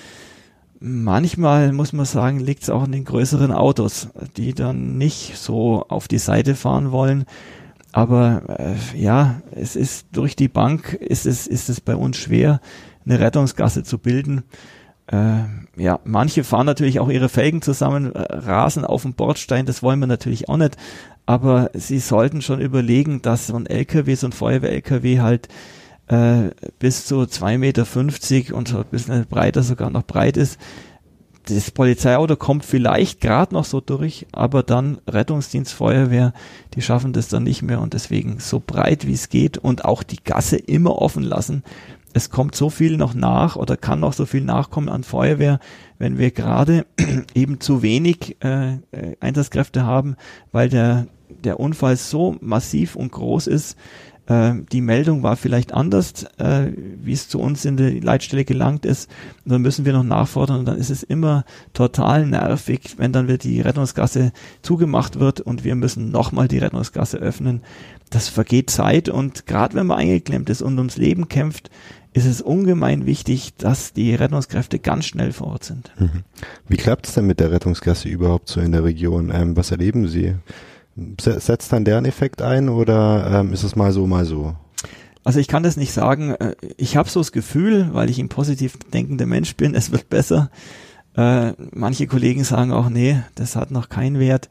[0.80, 5.84] Manchmal muss man sagen, liegt es auch in den größeren Autos, die dann nicht so
[5.89, 7.24] auf die Seite fahren wollen.
[7.91, 12.61] Aber äh, ja, es ist durch die Bank ist es ist es bei uns schwer,
[13.05, 14.45] eine Rettungsgasse zu bilden.
[15.09, 15.41] Äh,
[15.76, 19.66] ja, manche fahren natürlich auch ihre Felgen zusammen, äh, rasen auf dem Bordstein.
[19.66, 20.76] Das wollen wir natürlich auch nicht.
[21.29, 25.49] Aber sie sollten schon überlegen, dass so ein LKW, so ein Feuerwehr-LKW halt
[26.07, 30.59] äh, bis zu 2,50 Meter und ein bisschen breiter sogar noch breit ist.
[31.45, 36.33] Das Polizeiauto kommt vielleicht gerade noch so durch, aber dann Rettungsdienst, Feuerwehr,
[36.72, 40.03] die schaffen das dann nicht mehr und deswegen so breit wie es geht und auch
[40.03, 41.62] die Gasse immer offen lassen.
[42.14, 45.61] Es kommt so viel noch nach oder kann noch so viel nachkommen an Feuerwehr,
[45.99, 46.87] wenn wir gerade
[47.35, 48.79] eben zu wenig äh, äh,
[49.20, 50.16] Einsatzkräfte haben,
[50.53, 51.07] weil der,
[51.45, 53.76] der Unfall so massiv und groß ist,
[54.29, 58.85] äh, die Meldung war vielleicht anders, äh, wie es zu uns in die Leitstelle gelangt
[58.85, 59.11] ist.
[59.45, 63.29] Und dann müssen wir noch nachfordern und dann ist es immer total nervig, wenn dann
[63.29, 67.62] wird die Rettungsgasse zugemacht wird und wir müssen nochmal die Rettungsgasse öffnen.
[68.11, 71.70] Das vergeht Zeit und gerade wenn man eingeklemmt ist und ums Leben kämpft,
[72.14, 75.93] ist es ungemein wichtig, dass die Rettungskräfte ganz schnell vor Ort sind.
[75.99, 76.24] Mhm.
[76.66, 79.31] Wie klappt es denn mit der Rettungsgasse überhaupt so in der Region?
[79.33, 80.35] Ähm, was erleben Sie?
[81.21, 84.55] Setzt dann deren Effekt ein oder ähm, ist es mal so, mal so?
[85.25, 86.35] Also ich kann das nicht sagen.
[86.35, 90.09] Äh, ich habe so das Gefühl, weil ich ein positiv denkender Mensch bin, es wird
[90.09, 90.51] besser.
[91.17, 94.49] Äh, manche Kollegen sagen auch, nee, das hat noch keinen Wert.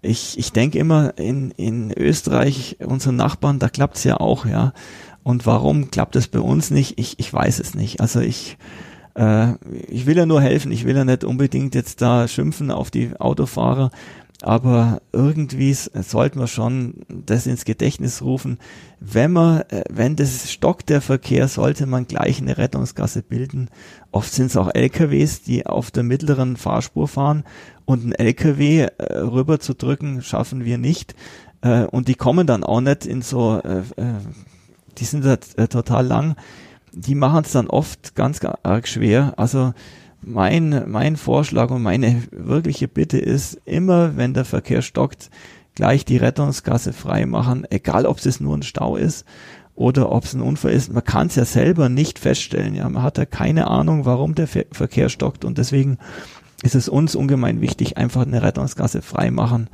[0.00, 4.74] Ich, ich denke immer, in, in Österreich, unseren Nachbarn, da klappt's ja auch, ja.
[5.22, 6.98] Und warum klappt es bei uns nicht?
[6.98, 8.00] Ich, ich weiß es nicht.
[8.00, 8.58] Also ich,
[9.14, 9.54] äh,
[9.88, 10.70] ich will ja nur helfen.
[10.72, 13.90] Ich will ja nicht unbedingt jetzt da schimpfen auf die Autofahrer
[14.44, 18.58] aber irgendwie sollten wir schon das ins Gedächtnis rufen.
[19.00, 23.70] Wenn man, äh, wenn das stockt der Verkehr, sollte man gleich eine Rettungsgasse bilden.
[24.12, 27.44] Oft sind es auch LKWs, die auf der mittleren Fahrspur fahren
[27.86, 31.14] und ein LKW äh, rüber zu drücken, schaffen wir nicht.
[31.62, 34.14] Äh, und die kommen dann auch nicht in so, äh, äh
[34.98, 36.36] die sind da, äh, total lang.
[36.92, 39.32] Die machen es dann oft ganz arg schwer.
[39.38, 39.72] Also
[40.26, 45.30] mein, mein Vorschlag und meine wirkliche Bitte ist, immer wenn der Verkehr stockt,
[45.74, 49.24] gleich die Rettungsgasse frei machen, egal ob es nur ein Stau ist
[49.74, 50.92] oder ob es ein Unfall ist.
[50.92, 52.74] Man kann es ja selber nicht feststellen.
[52.74, 55.98] Ja, man hat ja keine Ahnung, warum der Ver Verkehr stockt und deswegen
[56.62, 59.68] ist es uns ungemein wichtig, einfach eine Rettungsgasse frei machen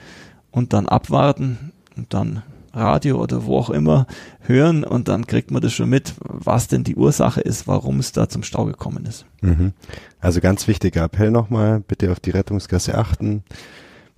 [0.51, 2.43] und dann abwarten und dann
[2.73, 4.07] Radio oder wo auch immer
[4.41, 8.13] hören und dann kriegt man das schon mit, was denn die Ursache ist, warum es
[8.13, 9.27] da zum Stau gekommen ist.
[9.41, 9.73] Mhm.
[10.21, 13.43] Also ganz wichtiger Appell nochmal, bitte auf die Rettungsgasse achten.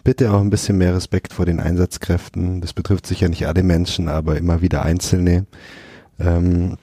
[0.05, 2.61] Bitte auch ein bisschen mehr Respekt vor den Einsatzkräften.
[2.61, 5.47] Das betrifft sicher nicht alle Menschen, aber immer wieder Einzelne.
[6.19, 6.77] Ähm,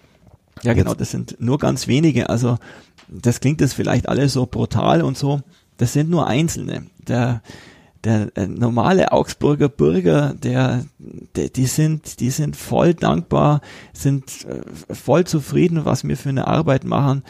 [0.64, 2.30] Ja, genau, das sind nur ganz wenige.
[2.30, 2.58] Also
[3.10, 5.42] das klingt jetzt vielleicht alles so brutal und so.
[5.78, 6.86] Das sind nur Einzelne.
[7.08, 7.42] Der,
[8.04, 10.86] der äh, normale Augsburger Bürger, der,
[11.36, 13.62] der, die sind, die sind voll dankbar,
[13.94, 17.24] sind äh, voll zufrieden, was wir für eine Arbeit machen.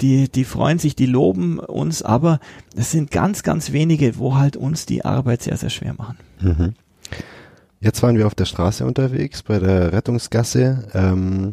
[0.00, 2.40] Die, die freuen sich, die loben uns, aber
[2.74, 6.16] es sind ganz, ganz wenige, wo halt uns die Arbeit sehr, sehr schwer machen.
[6.40, 6.74] Mhm.
[7.80, 10.88] Jetzt waren wir auf der Straße unterwegs bei der Rettungsgasse.
[10.94, 11.52] Ähm,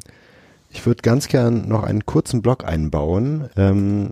[0.70, 4.10] ich würde ganz gern noch einen kurzen Block einbauen, ähm,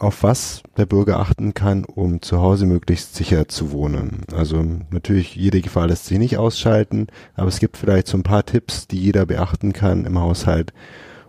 [0.00, 4.22] auf was der Bürger achten kann, um zu Hause möglichst sicher zu wohnen.
[4.34, 8.44] Also natürlich jede Gefahr lässt sich nicht ausschalten, aber es gibt vielleicht so ein paar
[8.44, 10.72] Tipps, die jeder beachten kann im Haushalt,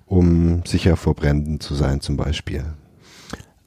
[0.05, 2.63] um sicher vor Bränden zu sein zum Beispiel.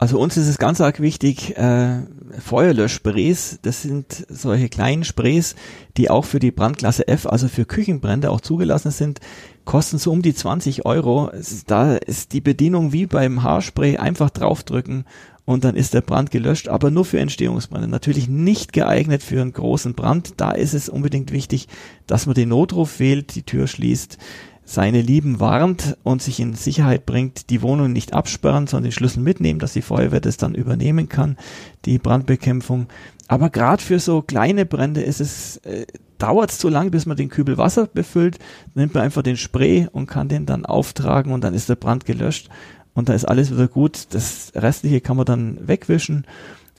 [0.05, 2.03] Also uns ist es ganz arg wichtig, äh,
[2.39, 5.55] Feuerlöschsprays, das sind solche kleinen Sprays,
[5.97, 9.21] die auch für die Brandklasse F, also für Küchenbrände auch zugelassen sind,
[9.65, 11.31] kosten so um die 20 Euro.
[11.67, 15.07] Da ist die Bedienung wie beim Haarspray einfach draufdrücken
[15.47, 17.89] und dann ist der Brand gelöscht, aber nur für Entstehungsbrände.
[17.89, 20.35] Natürlich nicht geeignet für einen großen Brand.
[20.37, 21.67] Da ist es unbedingt wichtig,
[22.07, 24.19] dass man den Notruf wählt, die Tür schließt,
[24.65, 29.21] seine Lieben warnt und sich in Sicherheit bringt, die Wohnung nicht absperren, sondern den Schlüssel
[29.21, 31.37] mitnehmen, dass die Feuerwehr das dann übernehmen kann,
[31.85, 32.87] die Brandbekämpfung.
[33.29, 35.87] Aber gerade für so kleine Brände ist es, äh,
[36.19, 38.39] dauert es zu lang, bis man den Kübel Wasser befüllt,
[38.75, 42.07] nimmt man einfach den Spray und kann den dann auftragen und dann ist der Brand
[42.07, 42.49] gelöscht
[42.95, 44.07] und da ist alles wieder gut.
[44.11, 46.27] Das restliche kann man dann wegwischen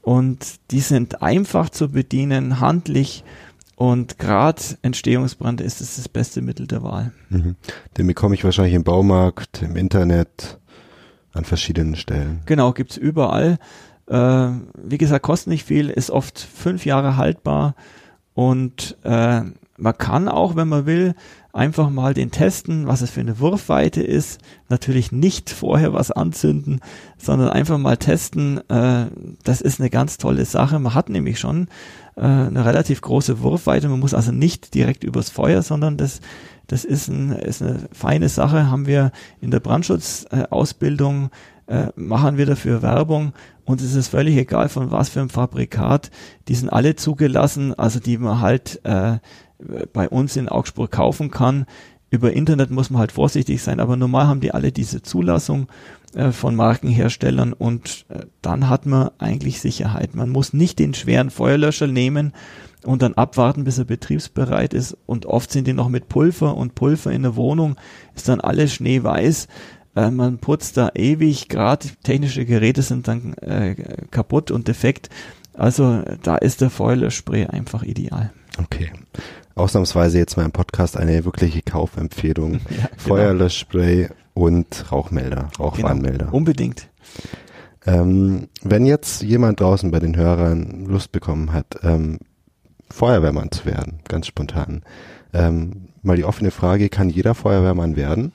[0.02, 3.24] und die sind einfach zu bedienen, handlich
[3.76, 7.12] und gerade Entstehungsbrand ist es das beste Mittel der Wahl.
[7.30, 7.56] Mhm.
[7.98, 10.60] Den bekomme ich wahrscheinlich im Baumarkt, im Internet,
[11.34, 12.42] an verschiedenen Stellen.
[12.46, 13.58] Genau, gibt's überall.
[14.08, 17.76] Äh, wie gesagt, kostet nicht viel, ist oft fünf Jahre haltbar
[18.34, 19.42] und äh,
[19.78, 21.16] man kann auch, wenn man will,
[21.56, 24.40] einfach mal den testen, was es für eine Wurfweite ist.
[24.68, 26.82] Natürlich nicht vorher was anzünden,
[27.18, 28.58] sondern einfach mal testen.
[28.70, 29.08] Äh,
[29.44, 30.80] das ist eine ganz tolle Sache.
[30.80, 31.68] Man hat nämlich schon
[32.18, 33.88] äh, eine relativ große Wurfweite.
[33.88, 36.20] Man muss also nicht direkt übers Feuer, sondern das,
[36.68, 38.70] das ist, ein, ist eine feine Sache.
[38.70, 41.30] Haben wir in der Brandschutzausbildung,
[41.68, 43.34] äh, machen wir dafür Werbung
[43.66, 46.12] und es ist völlig egal von was für einem Fabrikat.
[46.48, 49.18] Die sind alle zugelassen, also die man halt äh,
[49.94, 51.66] bei uns in Augsburg kaufen kann.
[52.12, 55.68] Über Internet muss man halt vorsichtig sein, aber normal haben die alle diese Zulassung
[56.16, 60.16] äh, von Markenherstellern und äh, dann hat man eigentlich Sicherheit.
[60.16, 62.32] Man muss nicht den schweren Feuerlöscher nehmen
[62.86, 66.74] und dann abwarten, bis er betriebsbereit ist und oft sind die noch mit Pulver und
[66.74, 67.76] Pulver in der Wohnung
[68.16, 69.48] ist dann alles schneeweiß.
[69.98, 73.76] Äh, man putzt da ewig, gerade technische Geräte sind dann äh,
[74.10, 75.10] kaputt und defekt.
[75.54, 78.32] Also da ist der Feuerlöschspray einfach ideal.
[78.58, 78.92] Okay
[79.56, 82.60] ausnahmsweise jetzt mal im Podcast eine wirkliche Kaufempfehlung.
[82.70, 82.90] Ja, genau.
[82.98, 86.26] Feuerlöschspray und Rauchmelder, Rauchwarnmelder.
[86.26, 86.90] Genau, unbedingt.
[87.86, 92.20] Ähm, wenn jetzt jemand draußen bei den Hörern Lust bekommen hat, ähm,
[92.90, 94.84] Feuerwehrmann zu werden, ganz spontan,
[95.34, 98.34] ähm, mal die offene Frage, kann jeder Feuerwehrmann werden?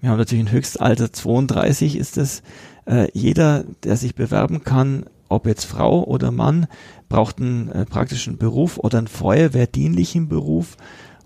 [0.00, 2.42] Wir haben natürlich ein Höchstalter 32 ist es.
[2.86, 6.66] Äh, jeder, der sich bewerben kann, ob jetzt Frau oder Mann,
[7.08, 10.76] braucht einen äh, praktischen Beruf oder einen feuerwehrdienlichen Beruf.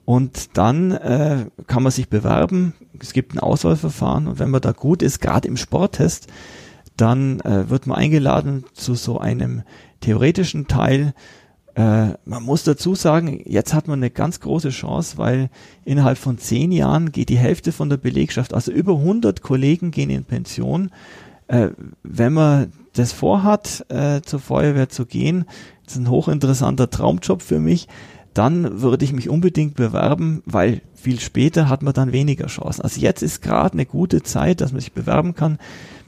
[0.05, 2.75] Und dann äh, kann man sich bewerben.
[2.99, 6.27] Es gibt ein Auswahlverfahren und wenn man da gut ist, gerade im Sporttest,
[6.97, 9.63] dann äh, wird man eingeladen zu so einem
[10.01, 11.15] theoretischen Teil.
[11.75, 15.51] Äh, man muss dazu sagen, jetzt hat man eine ganz große Chance, weil
[15.85, 20.11] innerhalb von zehn Jahren geht die Hälfte von der Belegschaft, also über 100 Kollegen gehen
[20.11, 20.91] in Pension.
[21.53, 21.73] Äh,
[22.03, 25.45] wenn man das vorhat, äh, zur Feuerwehr zu gehen,
[25.85, 27.89] das ist ein hochinteressanter Traumjob für mich,
[28.33, 32.81] dann würde ich mich unbedingt bewerben, weil viel später hat man dann weniger Chancen.
[32.81, 35.59] Also jetzt ist gerade eine gute Zeit, dass man sich bewerben kann.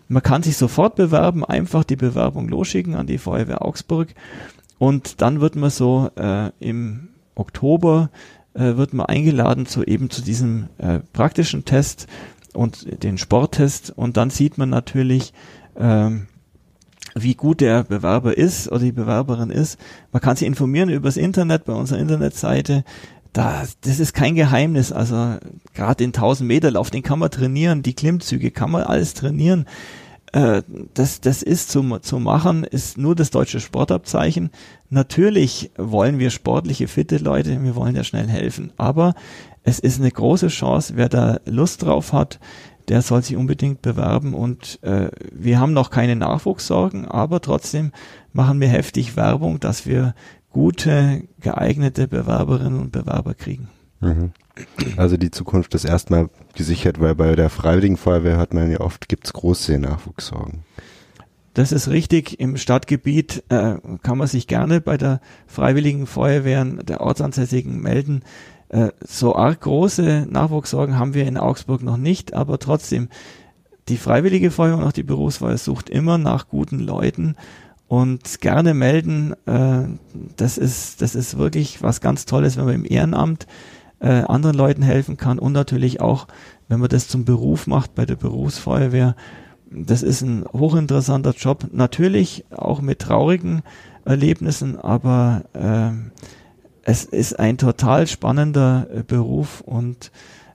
[0.08, 4.14] Man kann sich sofort bewerben, einfach die Bewerbung losschicken an die Feuerwehr Augsburg
[4.78, 8.08] und dann wird man so äh, im Oktober
[8.54, 12.06] äh, wird man eingeladen zu eben zu diesem äh, praktischen Test
[12.54, 15.32] und den Sporttest und dann sieht man natürlich,
[15.76, 16.26] ähm,
[17.14, 19.78] wie gut der Bewerber ist oder die Bewerberin ist.
[20.12, 22.84] Man kann sich informieren übers Internet bei unserer Internetseite.
[23.32, 24.92] Da, das ist kein Geheimnis.
[24.92, 25.36] Also
[25.74, 27.82] gerade den 1000 Meter Lauf, den kann man trainieren.
[27.82, 29.66] Die Klimmzüge kann man alles trainieren.
[30.34, 30.62] Äh,
[30.94, 34.50] das, das ist zu, zu machen, ist nur das deutsche Sportabzeichen.
[34.90, 38.72] Natürlich wollen wir sportliche, fitte Leute, wir wollen ja schnell helfen.
[38.76, 39.14] Aber
[39.62, 42.40] es ist eine große Chance, wer da Lust drauf hat,
[42.88, 47.92] der soll sich unbedingt bewerben und äh, wir haben noch keine Nachwuchssorgen, aber trotzdem
[48.32, 50.16] machen wir heftig Werbung, dass wir
[50.50, 53.68] gute, geeignete Bewerberinnen und Bewerber kriegen.
[54.00, 54.32] Mhm.
[54.96, 59.08] Also die Zukunft ist erstmal gesichert, weil bei der Freiwilligen Feuerwehr hört man ja oft,
[59.08, 60.64] gibt's große Nachwuchssorgen.
[61.54, 62.40] Das ist richtig.
[62.40, 68.22] Im Stadtgebiet äh, kann man sich gerne bei der Freiwilligen Feuerwehren der Ortsansässigen melden.
[68.70, 73.08] Äh, so arg große Nachwuchssorgen haben wir in Augsburg noch nicht, aber trotzdem,
[73.88, 77.36] die Freiwillige Feuerwehr und auch die Berufsfeuerwehr sucht immer nach guten Leuten
[77.86, 79.34] und gerne melden.
[79.46, 79.84] Äh,
[80.36, 83.46] das ist, das ist wirklich was ganz Tolles, wenn man im Ehrenamt
[84.04, 86.28] äh, anderen Leuten helfen kann und natürlich auch,
[86.68, 89.16] wenn man das zum Beruf macht bei der Berufsfeuerwehr.
[89.70, 93.62] Das ist ein hochinteressanter Job, natürlich auch mit traurigen
[94.04, 95.90] Erlebnissen, aber äh,
[96.82, 100.12] es ist ein total spannender äh, Beruf und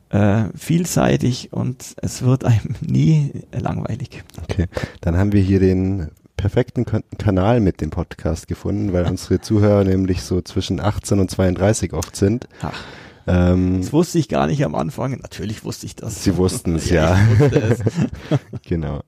[0.09, 4.23] äh, vielseitig und es wird einem nie langweilig.
[4.43, 4.67] Okay,
[5.01, 6.85] dann haben wir hier den perfekten
[7.17, 12.15] Kanal mit dem Podcast gefunden, weil unsere Zuhörer nämlich so zwischen 18 und 32 oft
[12.15, 12.47] sind.
[12.61, 12.79] Ach.
[13.27, 15.19] Ähm, das wusste ich gar nicht am Anfang.
[15.21, 16.23] Natürlich wusste ich das.
[16.23, 17.17] Sie wussten es, ja.
[17.17, 17.45] ja.
[17.47, 17.79] Es.
[18.67, 19.01] genau.